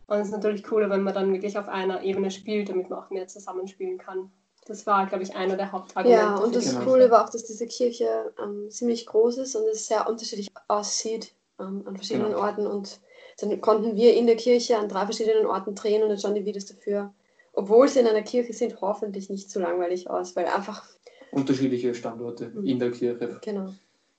Und 0.08 0.18
es 0.18 0.28
ist 0.28 0.34
natürlich 0.34 0.64
cooler, 0.64 0.90
wenn 0.90 1.04
man 1.04 1.14
dann 1.14 1.34
wirklich 1.34 1.58
auf 1.58 1.68
einer 1.68 2.04
Ebene 2.04 2.32
spielt, 2.32 2.70
damit 2.70 2.90
man 2.90 3.00
auch 3.00 3.10
mehr 3.10 3.28
zusammenspielen 3.28 3.98
kann. 3.98 4.32
Das 4.68 4.86
war, 4.86 5.06
glaube 5.06 5.24
ich, 5.24 5.36
einer 5.36 5.56
der 5.56 5.72
Hauptargumente. 5.72 6.22
Ja, 6.22 6.36
und 6.36 6.56
das 6.56 6.78
Coole 6.80 7.10
war 7.10 7.24
auch, 7.24 7.30
dass 7.30 7.46
diese 7.46 7.66
Kirche 7.68 8.34
ähm, 8.42 8.70
ziemlich 8.70 9.06
groß 9.06 9.38
ist 9.38 9.56
und 9.56 9.66
es 9.68 9.88
sehr 9.88 10.08
unterschiedlich 10.10 10.50
aussieht 10.68 11.34
ähm, 11.60 11.84
an 11.86 11.96
verschiedenen 11.96 12.32
genau. 12.32 12.42
Orten. 12.42 12.68
Und 12.68 13.00
dann 13.40 13.62
konnten 13.62 13.96
wir 13.96 14.16
in 14.16 14.28
der 14.28 14.36
Kirche 14.36 14.78
an 14.78 14.90
drei 14.90 15.06
verschiedenen 15.06 15.46
Orten 15.46 15.74
drehen 15.76 16.04
und 16.04 16.10
dann 16.10 16.20
schauen 16.20 16.36
die 16.36 16.46
Videos 16.46 16.66
dafür, 16.66 17.14
obwohl 17.54 17.88
sie 17.88 18.00
in 18.00 18.08
einer 18.08 18.24
Kirche 18.24 18.54
sind, 18.54 18.82
hoffentlich 18.82 19.30
nicht 19.30 19.50
zu 19.50 19.60
langweilig 19.60 20.10
aus, 20.10 20.36
weil 20.36 20.46
einfach. 20.46 20.86
Unterschiedliche 21.32 21.94
Standorte 21.96 22.50
mhm. 22.50 22.66
in 22.66 22.80
der 22.80 22.92
Kirche 22.92 23.40
genau. 23.42 23.74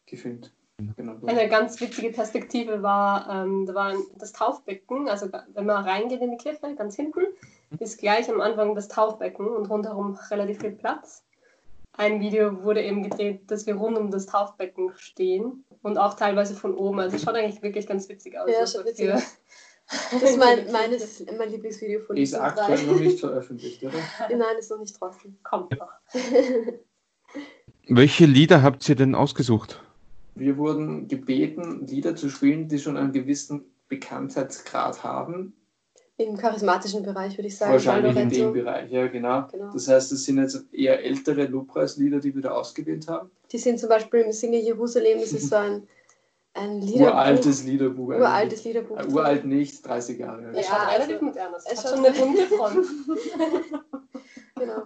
gefilmt. 0.07 0.53
Genau. 0.97 1.17
Eine 1.27 1.49
ganz 1.49 1.81
witzige 1.81 2.11
Perspektive 2.11 2.83
war, 2.83 3.29
ähm, 3.29 3.67
da 3.67 3.75
war 3.75 3.95
das 4.17 4.33
Taufbecken, 4.33 5.09
also 5.09 5.29
wenn 5.55 5.67
man 5.67 5.85
reingeht 5.85 6.21
in 6.21 6.31
die 6.31 6.37
Kirche, 6.37 6.73
ganz 6.77 6.95
hinten, 6.95 7.27
ist 7.79 7.99
gleich 7.99 8.31
am 8.31 8.41
Anfang 8.41 8.75
das 8.75 8.89
Taufbecken 8.89 9.47
und 9.47 9.71
rundherum 9.71 10.19
relativ 10.31 10.61
viel 10.61 10.73
Platz. 10.73 11.25
Ein 11.93 12.21
Video 12.21 12.63
wurde 12.63 12.83
eben 12.83 13.03
gedreht, 13.03 13.51
dass 13.51 13.67
wir 13.67 13.75
rund 13.75 13.99
um 13.99 14.11
das 14.11 14.27
Taufbecken 14.27 14.93
stehen 14.97 15.65
und 15.83 15.99
auch 15.99 16.15
teilweise 16.15 16.55
von 16.55 16.75
oben. 16.75 17.01
Also 17.01 17.17
es 17.17 17.23
schaut 17.23 17.35
eigentlich 17.35 17.63
wirklich 17.63 17.87
ganz 17.87 18.09
witzig 18.09 18.39
aus. 18.39 18.49
Ja, 18.51 18.67
schaut 18.67 18.87
witzig 18.87 19.13
aus. 19.13 19.39
Das 20.13 20.23
ist 20.23 20.39
mein, 20.39 20.71
meines, 20.71 21.25
mein 21.39 21.51
Lieblingsvideo 21.51 22.01
von 22.01 22.19
Ist 22.19 22.35
aktuell 22.35 22.85
noch 22.85 23.01
nicht 23.01 23.21
veröffentlicht, 23.21 23.83
oder? 23.83 23.97
Nein, 24.29 24.59
ist 24.59 24.71
noch 24.71 24.79
nicht 24.79 25.01
draußen. 25.01 25.39
Kommt 25.43 25.79
noch. 25.79 25.89
Welche 27.89 28.27
Lieder 28.27 28.63
habt 28.63 28.87
ihr 28.87 28.97
denn 28.97 29.15
ausgesucht? 29.15 29.83
Wir 30.35 30.59
wurden 30.59 31.09
gebeten, 31.09 31.87
Lieder 31.87 32.15
zu 32.17 32.29
spielen, 32.29 32.69
die 32.69 32.79
schon 32.79 32.99
einen 32.99 33.13
gewissen 33.13 33.65
Bekanntheitsgrad 33.89 35.03
haben. 35.03 35.55
Im 36.19 36.37
charismatischen 36.37 37.03
Bereich 37.05 37.39
würde 37.39 37.47
ich 37.47 37.57
sagen. 37.57 37.73
Wahrscheinlich 37.73 38.17
in 38.17 38.29
dem 38.29 38.53
Bereich, 38.53 38.91
ja 38.91 39.07
genau. 39.07 39.47
genau. 39.51 39.73
Das 39.73 39.87
heißt, 39.87 40.11
es 40.13 40.25
sind 40.25 40.39
jetzt 40.39 40.65
eher 40.73 41.03
ältere 41.03 41.47
Lobpreislieder, 41.47 42.19
die 42.19 42.35
wir 42.35 42.43
da 42.43 42.51
ausgewählt 42.51 43.07
haben. 43.09 43.31
Die 43.53 43.59
sind 43.59 43.79
zum 43.79 43.89
Beispiel 43.89 44.21
im 44.21 44.33
Singe 44.33 44.59
Jerusalem, 44.59 45.21
das 45.21 45.33
ist 45.33 45.49
so 45.49 45.57
ein, 45.57 45.87
ein 46.55 46.81
Liederbuch. 46.81 47.13
Uraltes 47.13 47.65
Liederbuch. 47.65 48.09
Uraltes 48.09 48.65
Liederbuch. 48.65 48.99
Äh, 48.99 49.07
uralt 49.07 49.45
nicht, 49.45 49.87
30 49.87 50.19
Jahre. 50.19 50.43
Ja, 50.55 50.61
ja 50.61 50.89
relativ 50.89 51.21
modern. 51.21 51.55
Es 51.57 51.85
hat 51.85 51.95
schon 51.95 52.05
eine 52.05 52.15
bunte 52.15 52.47
Front. 52.47 52.87
genau 54.57 54.83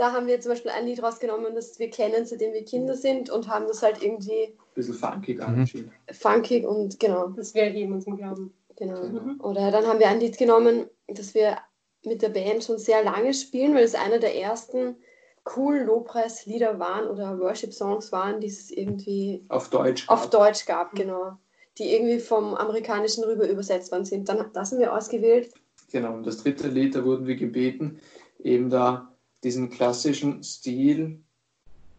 da 0.00 0.12
haben 0.12 0.26
wir 0.26 0.40
zum 0.40 0.52
Beispiel 0.52 0.70
ein 0.70 0.86
Lied 0.86 1.02
rausgenommen, 1.02 1.54
das 1.54 1.78
wir 1.78 1.90
kennen, 1.90 2.24
seitdem 2.24 2.54
wir 2.54 2.64
Kinder 2.64 2.96
sind 2.96 3.28
und 3.28 3.48
haben 3.48 3.66
das 3.68 3.82
halt 3.82 4.02
irgendwie. 4.02 4.44
Ein 4.44 4.74
bisschen 4.74 4.94
funkig 4.94 5.42
angeschrieben. 5.42 5.92
Funkig 6.10 6.66
und 6.66 6.98
genau. 6.98 7.28
Das 7.28 7.54
wäre 7.54 7.74
eben 7.74 7.92
unserem 7.92 8.16
Glauben. 8.16 8.54
Genau. 8.80 9.04
Mhm. 9.04 9.40
Oder 9.42 9.70
dann 9.70 9.86
haben 9.86 9.98
wir 10.00 10.08
ein 10.08 10.20
Lied 10.20 10.38
genommen, 10.38 10.88
das 11.06 11.34
wir 11.34 11.58
mit 12.04 12.22
der 12.22 12.30
Band 12.30 12.64
schon 12.64 12.78
sehr 12.78 13.04
lange 13.04 13.34
spielen, 13.34 13.74
weil 13.74 13.84
es 13.84 13.94
einer 13.94 14.18
der 14.18 14.34
ersten 14.34 14.96
coolen 15.44 15.86
Lobpreislieder 15.86 16.78
waren 16.78 17.06
oder 17.06 17.38
Worship-Songs 17.38 18.10
waren, 18.10 18.40
die 18.40 18.46
es 18.46 18.70
irgendwie 18.70 19.44
auf 19.50 19.68
Deutsch 19.68 20.06
gab. 20.06 20.16
Auf 20.16 20.30
Deutsch 20.30 20.64
gab, 20.64 20.94
genau. 20.94 21.36
Die 21.76 21.94
irgendwie 21.94 22.20
vom 22.20 22.54
Amerikanischen 22.54 23.22
rüber 23.24 23.46
übersetzt 23.48 23.92
worden 23.92 24.06
sind. 24.06 24.30
Dann 24.30 24.50
das 24.54 24.72
haben 24.72 24.78
wir 24.78 24.94
ausgewählt. 24.94 25.52
Genau, 25.92 26.14
und 26.14 26.26
das 26.26 26.42
dritte 26.42 26.68
Lied, 26.68 26.94
da 26.94 27.04
wurden 27.04 27.26
wir 27.26 27.36
gebeten, 27.36 28.00
eben 28.38 28.70
da 28.70 29.14
diesen 29.44 29.68
klassischen 29.68 30.42
Stil 30.42 31.22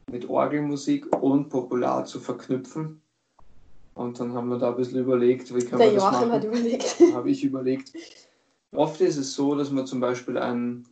mit 0.10 0.28
Orgelmusik 0.28 1.16
und 1.22 1.50
Popular 1.50 2.06
zu 2.06 2.20
verknüpfen. 2.20 3.04
Und 3.94 4.20
dann 4.20 4.34
haben 4.34 4.50
wir 4.50 4.58
da 4.58 4.70
ein 4.70 4.78
bisschen 4.78 5.00
überlegt, 5.00 5.54
wie 5.54 5.66
kann 5.66 5.80
Der 5.80 5.88
man 5.88 5.96
das 5.96 6.04
Joachim 6.04 6.20
machen. 6.20 6.32
hat 6.32 6.44
überlegt. 6.44 6.96
Habe 7.14 7.30
ich 7.30 7.44
überlegt. 7.44 7.94
Oft 8.72 9.02
ist 9.02 9.18
es 9.18 9.34
so, 9.34 9.56
dass 9.56 9.70
man 9.70 9.86
zum 9.86 10.00
Beispiel 10.00 10.38
ein 10.38 10.86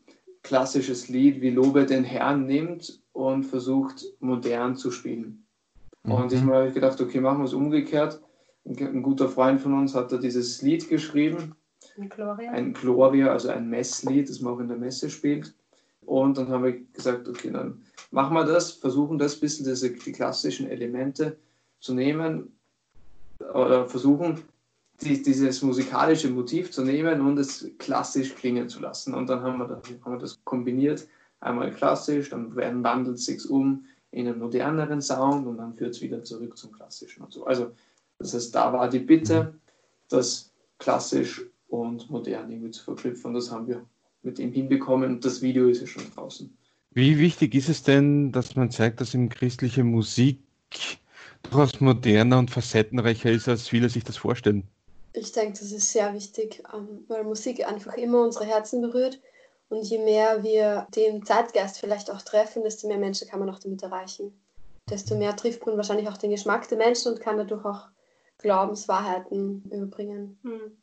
klassisches 0.44 1.08
Lied 1.08 1.42
wie 1.42 1.50
Lobe 1.50 1.86
den 1.86 2.04
Herrn 2.04 2.46
nimmt 2.46 3.02
und 3.14 3.44
versucht 3.44 4.06
modern 4.20 4.76
zu 4.76 4.92
spielen. 4.92 5.46
Mhm. 6.04 6.12
Und 6.12 6.34
ich 6.34 6.42
habe 6.42 6.72
gedacht, 6.72 7.00
okay, 7.00 7.22
machen 7.22 7.40
wir 7.40 7.46
es 7.46 7.54
umgekehrt. 7.54 8.22
Ein 8.66 9.02
guter 9.02 9.30
Freund 9.30 9.62
von 9.62 9.74
uns 9.74 9.96
hat 9.96 10.12
da 10.12 10.18
dieses 10.18 10.62
Lied 10.62 10.90
geschrieben. 10.90 11.56
Ein 11.98 12.10
Gloria. 12.10 12.52
Ein 12.52 12.74
Gloria, 12.74 13.32
also 13.32 13.50
ein 13.50 13.70
Messlied, 13.70 14.30
das 14.30 14.42
man 14.42 14.54
auch 14.54 14.60
in 14.60 14.68
der 14.68 14.78
Messe 14.78 15.10
spielt. 15.10 15.54
Und 16.06 16.38
dann 16.38 16.50
haben 16.50 16.64
wir 16.64 16.80
gesagt, 16.94 17.28
okay, 17.28 17.52
dann 17.52 17.82
machen 18.12 18.34
wir 18.36 18.44
das, 18.44 18.72
versuchen 18.72 19.18
das 19.18 19.36
ein 19.36 19.40
bisschen 19.42 19.66
diese, 19.66 19.92
die 19.92 20.12
klassischen 20.12 20.68
Elemente 20.68 21.38
zu 21.80 21.94
nehmen 21.94 22.59
oder 23.54 23.88
versuchen 23.88 24.42
die, 25.02 25.22
dieses 25.22 25.62
musikalische 25.62 26.30
Motiv 26.30 26.72
zu 26.72 26.84
nehmen 26.84 27.22
und 27.22 27.38
es 27.38 27.70
klassisch 27.78 28.36
klingen 28.36 28.68
zu 28.68 28.80
lassen. 28.80 29.14
Und 29.14 29.30
dann 29.30 29.42
haben 29.42 29.58
wir 29.58 29.68
das, 29.68 29.82
haben 30.04 30.14
wir 30.14 30.20
das 30.20 30.40
kombiniert, 30.44 31.08
einmal 31.40 31.72
klassisch, 31.72 32.30
dann 32.30 32.56
wandelt 32.56 33.18
es 33.18 33.26
sich 33.26 33.50
um 33.50 33.86
in 34.12 34.28
einen 34.28 34.40
moderneren 34.40 35.02
Sound 35.02 35.48
und 35.48 35.58
dann 35.58 35.74
führt 35.76 35.96
es 35.96 36.02
wieder 36.02 36.24
zurück 36.24 36.58
zum 36.58 36.72
klassischen 36.72 37.24
und 37.24 37.34
so. 37.34 37.46
Also 37.46 37.72
das 38.18 38.34
heißt, 38.34 38.54
da 38.54 38.74
war 38.74 38.90
die 38.90 39.00
Bitte, 39.00 39.54
das 40.10 40.52
klassisch 40.80 41.46
und 41.68 42.10
modern 42.10 42.52
irgendwie 42.52 42.72
zu 42.72 42.84
verknüpfen. 42.84 43.34
Das 43.34 43.52
haben 43.52 43.68
wir 43.68 43.86
mit 44.24 44.40
ihm 44.40 44.52
hinbekommen. 44.52 45.12
Und 45.12 45.26
das 45.26 45.42
Video 45.42 45.68
ist 45.70 45.82
ja 45.82 45.88
schon 45.88 46.04
draußen. 46.14 46.52
Wie 46.92 47.18
wichtig 47.20 47.56
ist 47.56 47.70
es 47.70 47.84
denn, 47.84 48.32
dass 48.32 48.56
man 48.56 48.72
zeigt, 48.72 49.00
dass 49.00 49.14
eben 49.14 49.30
christliche 49.30 49.84
Musik 49.84 50.40
durchaus 51.44 51.80
moderner 51.80 52.40
und 52.40 52.52
facettenreicher 52.52 53.32
ist, 53.32 53.48
als 53.48 53.68
viele 53.68 53.90
sich 53.90 54.04
das 54.04 54.18
vorstellen? 54.18 54.68
Ich 55.14 55.32
denke, 55.32 55.60
das 55.60 55.72
ist 55.72 55.92
sehr 55.92 56.14
wichtig, 56.14 56.64
ähm, 56.74 57.06
weil 57.08 57.24
Musik 57.24 57.68
einfach 57.68 57.96
immer 57.96 58.24
unsere 58.24 58.46
Herzen 58.46 58.82
berührt. 58.82 59.20
Und 59.70 59.84
je 59.84 60.00
mehr 60.00 60.44
wir 60.44 60.88
den 60.96 61.24
Zeitgeist 61.24 61.80
vielleicht 61.80 62.10
auch 62.10 62.22
treffen, 62.22 62.64
desto 62.64 62.88
mehr 62.88 62.98
Menschen 62.98 63.28
kann 63.28 63.40
man 63.40 63.50
auch 63.50 63.60
damit 63.60 63.84
erreichen. 63.84 64.34
Desto 64.90 65.16
mehr 65.16 65.36
trifft 65.36 65.66
man 65.66 65.78
wahrscheinlich 65.78 66.08
auch 66.08 66.18
den 66.18 66.32
Geschmack 66.32 66.68
der 66.68 66.80
Menschen 66.80 67.14
und 67.14 67.22
kann 67.22 67.38
dadurch 67.38 67.64
auch 67.66 67.88
Glaubenswahrheiten 68.40 69.64
überbringen. 69.72 70.40
Hm. 70.44 70.78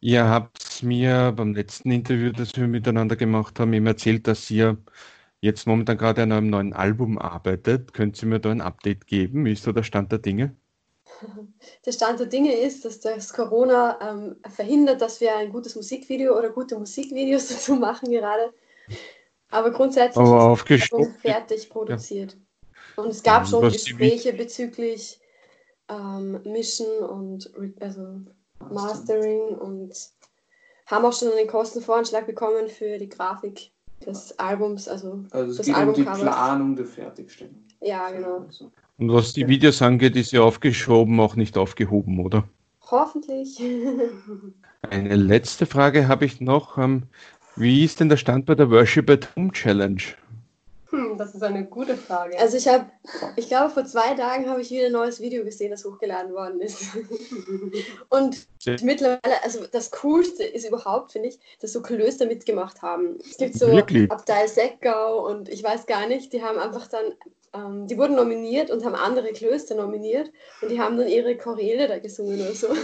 Ihr 0.00 0.24
habt 0.24 0.82
mir 0.82 1.32
beim 1.36 1.54
letzten 1.54 1.90
Interview, 1.90 2.32
das 2.32 2.56
wir 2.56 2.66
miteinander 2.66 3.16
gemacht 3.16 3.60
haben, 3.60 3.72
eben 3.72 3.86
erzählt, 3.86 4.26
dass 4.26 4.50
ihr 4.50 4.76
jetzt 5.42 5.66
momentan 5.66 5.98
gerade 5.98 6.22
an 6.22 6.32
einem 6.32 6.48
neuen 6.48 6.72
Album 6.72 7.18
arbeitet. 7.18 7.92
Könnt 7.92 8.20
ihr 8.22 8.28
mir 8.28 8.40
da 8.40 8.50
ein 8.50 8.60
Update 8.62 9.06
geben? 9.06 9.44
Wie 9.44 9.52
ist 9.52 9.64
so 9.64 9.72
der 9.72 9.82
Stand 9.82 10.10
der 10.12 10.20
Dinge? 10.20 10.56
Der 11.84 11.92
Stand 11.92 12.20
der 12.20 12.26
Dinge 12.26 12.54
ist, 12.54 12.84
dass 12.84 13.00
das 13.00 13.32
Corona 13.32 13.98
ähm, 14.00 14.36
verhindert, 14.48 15.00
dass 15.00 15.20
wir 15.20 15.36
ein 15.36 15.52
gutes 15.52 15.76
Musikvideo 15.76 16.36
oder 16.36 16.50
gute 16.50 16.78
Musikvideos 16.78 17.48
dazu 17.48 17.74
machen 17.74 18.10
gerade. 18.10 18.52
Aber 19.50 19.70
grundsätzlich 19.70 20.16
Aber 20.16 20.58
ist 20.68 20.92
Album 20.92 21.14
fertig 21.20 21.68
produziert. 21.68 22.36
Ja. 22.96 23.02
Und 23.02 23.10
es 23.10 23.22
gab 23.22 23.46
schon 23.46 23.62
Gespräche 23.62 24.32
bezüglich 24.32 25.20
ähm, 25.88 26.40
Mischen 26.44 26.86
und 26.86 27.52
also 27.80 28.20
Mastering 28.70 29.56
und 29.58 29.92
haben 30.86 31.04
auch 31.04 31.12
schon 31.12 31.32
einen 31.32 31.48
Kostenvoranschlag 31.48 32.26
bekommen 32.26 32.68
für 32.68 32.98
die 32.98 33.08
Grafik 33.08 33.72
des 34.06 34.38
Albums. 34.38 34.88
Also, 34.88 35.24
also 35.30 35.50
es 35.50 35.56
das 35.58 35.66
geht 35.66 35.76
um 35.76 35.94
die 35.94 36.02
Planung 36.02 36.76
der 36.76 36.86
Fertigstellung. 36.86 37.56
Ja, 37.80 38.10
genau. 38.10 38.46
Und 38.98 39.12
was 39.12 39.32
die 39.32 39.48
Videos 39.48 39.82
angeht, 39.82 40.16
ist 40.16 40.32
ja 40.32 40.42
aufgeschoben, 40.42 41.18
auch 41.18 41.34
nicht 41.34 41.56
aufgehoben, 41.58 42.20
oder? 42.20 42.44
Hoffentlich. 42.90 43.60
Eine 44.82 45.16
letzte 45.16 45.66
Frage 45.66 46.08
habe 46.08 46.24
ich 46.24 46.40
noch. 46.40 46.78
Ähm, 46.78 47.04
wie 47.56 47.84
ist 47.84 48.00
denn 48.00 48.08
der 48.08 48.16
Stand 48.16 48.46
bei 48.46 48.54
der 48.54 48.70
Worship 48.70 49.10
at 49.10 49.34
Home 49.36 49.52
Challenge? 49.52 50.02
Hm, 51.12 51.18
das 51.18 51.34
ist 51.34 51.42
eine 51.42 51.64
gute 51.66 51.96
Frage. 51.96 52.38
Also 52.38 52.56
ich 52.56 52.66
habe, 52.68 52.86
ich 53.36 53.48
glaube, 53.48 53.70
vor 53.70 53.84
zwei 53.84 54.14
Tagen 54.14 54.48
habe 54.48 54.60
ich 54.60 54.70
wieder 54.70 54.86
ein 54.86 54.92
neues 54.92 55.20
Video 55.20 55.44
gesehen, 55.44 55.70
das 55.70 55.84
hochgeladen 55.84 56.32
worden 56.32 56.60
ist. 56.60 56.82
Und 58.08 58.46
mittlerweile, 58.82 59.42
also 59.42 59.66
das 59.70 59.90
Coolste 59.90 60.44
ist 60.44 60.66
überhaupt, 60.66 61.12
finde 61.12 61.28
ich, 61.28 61.38
dass 61.60 61.72
so 61.72 61.82
Klöster 61.82 62.26
mitgemacht 62.26 62.82
haben. 62.82 63.18
Es 63.20 63.36
gibt 63.36 63.54
so 63.54 63.68
Wirklich? 63.68 64.10
Abtei 64.10 64.46
Seckau 64.46 65.26
und 65.28 65.48
ich 65.48 65.62
weiß 65.62 65.86
gar 65.86 66.06
nicht, 66.06 66.32
die 66.32 66.42
haben 66.42 66.58
einfach 66.58 66.88
dann, 66.88 67.14
ähm, 67.54 67.86
die 67.86 67.98
wurden 67.98 68.16
nominiert 68.16 68.70
und 68.70 68.84
haben 68.84 68.94
andere 68.94 69.32
Klöster 69.32 69.74
nominiert 69.74 70.30
und 70.60 70.70
die 70.70 70.80
haben 70.80 70.96
dann 70.96 71.08
ihre 71.08 71.36
Choräle 71.36 71.88
da 71.88 71.98
gesungen 71.98 72.40
oder 72.40 72.54
so. 72.54 72.68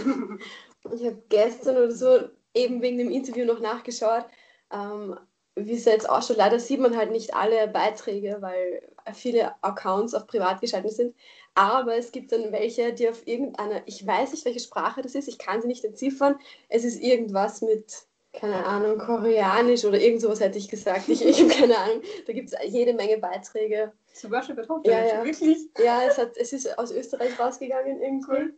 Und 0.83 0.93
ich 0.93 1.05
habe 1.05 1.21
gestern 1.27 1.75
oder 1.75 1.91
so 1.91 2.19
eben 2.53 2.81
wegen 2.81 2.97
dem 2.97 3.11
Interview 3.11 3.43
noch 3.43 3.59
nachgeschaut. 3.59 4.23
Ähm, 4.71 5.19
wie 5.65 5.73
es 5.73 5.85
jetzt 5.85 6.09
ausschaut, 6.09 6.37
leider 6.37 6.59
sieht 6.59 6.79
man 6.79 6.97
halt 6.97 7.11
nicht 7.11 7.33
alle 7.33 7.67
Beiträge, 7.67 8.37
weil 8.39 8.81
viele 9.13 9.53
Accounts 9.63 10.13
auf 10.13 10.27
privat 10.27 10.61
geschaltet 10.61 10.91
sind. 10.91 11.15
Aber 11.55 11.95
es 11.95 12.11
gibt 12.11 12.31
dann 12.31 12.51
welche, 12.51 12.93
die 12.93 13.09
auf 13.09 13.27
irgendeiner, 13.27 13.81
ich 13.85 14.05
weiß 14.05 14.31
nicht, 14.31 14.45
welche 14.45 14.59
Sprache 14.59 15.01
das 15.01 15.15
ist, 15.15 15.27
ich 15.27 15.37
kann 15.37 15.61
sie 15.61 15.67
nicht 15.67 15.83
entziffern. 15.83 16.39
Es 16.69 16.83
ist 16.83 17.01
irgendwas 17.01 17.61
mit, 17.61 18.03
keine 18.33 18.65
Ahnung, 18.65 18.97
Koreanisch 18.97 19.83
oder 19.85 19.99
irgend 19.99 20.21
sowas 20.21 20.39
hätte 20.39 20.57
ich 20.57 20.69
gesagt. 20.69 21.09
Ich, 21.09 21.25
ich 21.25 21.41
habe 21.41 21.49
keine 21.49 21.77
Ahnung. 21.77 22.01
Da 22.27 22.33
gibt 22.33 22.53
es 22.53 22.71
jede 22.71 22.93
Menge 22.93 23.17
Beiträge. 23.17 23.91
Zum 24.13 24.31
Beispiel 24.31 24.55
betroffen, 24.55 24.83
ja, 24.85 25.05
ja. 25.05 25.23
wirklich? 25.23 25.57
Ja, 25.83 26.03
es, 26.07 26.17
hat, 26.17 26.37
es 26.37 26.53
ist 26.53 26.77
aus 26.77 26.91
Österreich 26.91 27.39
rausgegangen 27.39 28.01
irgendwie. 28.01 28.31
Cool. 28.31 28.53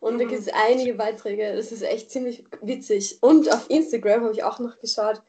Und 0.00 0.14
mhm. 0.14 0.18
da 0.18 0.24
gibt 0.24 0.40
es 0.40 0.48
einige 0.52 0.94
Beiträge. 0.94 1.54
Das 1.56 1.72
ist 1.72 1.82
echt 1.82 2.10
ziemlich 2.10 2.44
witzig. 2.62 3.18
Und 3.20 3.52
auf 3.52 3.68
Instagram 3.68 4.24
habe 4.24 4.32
ich 4.32 4.44
auch 4.44 4.58
noch 4.58 4.78
geschaut. 4.78 5.22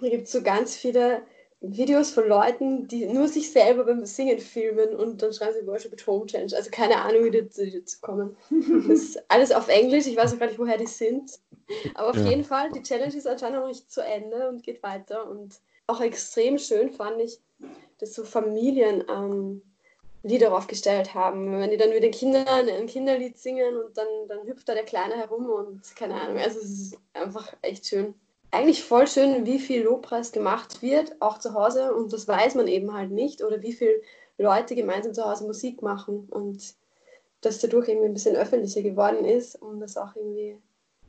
Da 0.00 0.08
gibt 0.08 0.26
es 0.26 0.32
so 0.32 0.42
ganz 0.42 0.76
viele 0.76 1.22
Videos 1.60 2.10
von 2.10 2.28
Leuten, 2.28 2.86
die 2.86 3.06
nur 3.06 3.28
sich 3.28 3.50
selber 3.50 3.84
beim 3.84 4.04
Singen 4.04 4.38
filmen 4.38 4.94
und 4.94 5.22
dann 5.22 5.32
schreiben 5.32 5.54
sie 5.58 5.66
Worship 5.66 5.92
at 5.92 6.06
Home 6.06 6.26
Challenge. 6.26 6.54
Also 6.54 6.70
keine 6.70 7.00
Ahnung, 7.00 7.24
wie 7.24 7.30
die 7.30 7.78
dazu 7.78 8.00
kommen. 8.00 8.36
Das 8.88 9.00
ist 9.00 9.30
alles 9.30 9.52
auf 9.52 9.68
Englisch. 9.68 10.06
Ich 10.06 10.16
weiß 10.16 10.34
auch 10.34 10.38
gar 10.38 10.46
nicht, 10.46 10.58
woher 10.58 10.78
die 10.78 10.86
sind. 10.86 11.38
Aber 11.94 12.10
auf 12.10 12.16
ja. 12.16 12.28
jeden 12.28 12.44
Fall, 12.44 12.70
die 12.72 12.82
Challenge 12.82 13.16
ist 13.16 13.26
anscheinend 13.26 13.60
noch 13.60 13.66
nicht 13.66 13.90
zu 13.90 14.02
Ende 14.02 14.48
und 14.48 14.62
geht 14.62 14.82
weiter. 14.82 15.28
Und 15.28 15.58
auch 15.86 16.00
extrem 16.00 16.58
schön 16.58 16.90
fand 16.90 17.20
ich, 17.20 17.40
dass 17.98 18.14
so 18.14 18.24
Familien 18.24 19.04
ähm, 19.08 19.62
Lieder 20.22 20.54
aufgestellt 20.54 21.14
haben. 21.14 21.58
Wenn 21.58 21.70
die 21.70 21.76
dann 21.76 21.90
mit 21.90 22.02
den 22.02 22.12
Kindern 22.12 22.46
ein 22.68 22.86
Kinderlied 22.86 23.38
singen 23.38 23.76
und 23.76 23.96
dann, 23.96 24.06
dann 24.28 24.46
hüpft 24.46 24.68
da 24.68 24.74
der 24.74 24.84
Kleine 24.84 25.16
herum 25.16 25.48
und 25.48 25.96
keine 25.96 26.20
Ahnung. 26.20 26.38
Also 26.38 26.58
es 26.58 26.70
ist 26.70 26.98
einfach 27.14 27.54
echt 27.62 27.86
schön. 27.86 28.14
Eigentlich 28.56 28.82
voll 28.82 29.06
schön, 29.06 29.44
wie 29.44 29.58
viel 29.58 29.82
Lobpreis 29.82 30.32
gemacht 30.32 30.80
wird, 30.80 31.20
auch 31.20 31.36
zu 31.36 31.52
Hause. 31.52 31.94
Und 31.94 32.14
das 32.14 32.26
weiß 32.26 32.54
man 32.54 32.68
eben 32.68 32.94
halt 32.94 33.10
nicht. 33.10 33.42
Oder 33.42 33.60
wie 33.60 33.74
viele 33.74 34.00
Leute 34.38 34.74
gemeinsam 34.74 35.12
zu 35.12 35.26
Hause 35.26 35.44
Musik 35.44 35.82
machen. 35.82 36.26
Und 36.30 36.74
das 37.42 37.58
dadurch 37.58 37.88
irgendwie 37.88 38.06
ein 38.06 38.14
bisschen 38.14 38.34
öffentlicher 38.34 38.80
geworden 38.80 39.26
ist, 39.26 39.56
um 39.56 39.78
das 39.78 39.98
auch 39.98 40.16
irgendwie, 40.16 40.56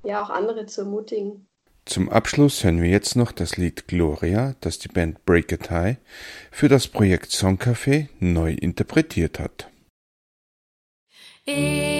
ja, 0.03 0.21
auch 0.21 0.29
andere 0.29 0.65
zu 0.65 0.81
ermutigen. 0.81 1.47
Zum 1.85 2.09
Abschluss 2.09 2.65
hören 2.65 2.81
wir 2.81 2.89
jetzt 2.89 3.15
noch 3.15 3.31
das 3.31 3.55
Lied 3.55 3.87
Gloria, 3.87 4.55
das 4.59 4.79
die 4.79 4.89
Band 4.89 5.23
Break 5.23 5.49
It 5.53 5.71
High 5.71 5.95
für 6.51 6.67
das 6.67 6.89
Projekt 6.89 7.31
Songcafé 7.31 8.09
neu 8.19 8.51
interpretiert 8.51 9.39
hat. 9.39 9.71
E 11.45 11.96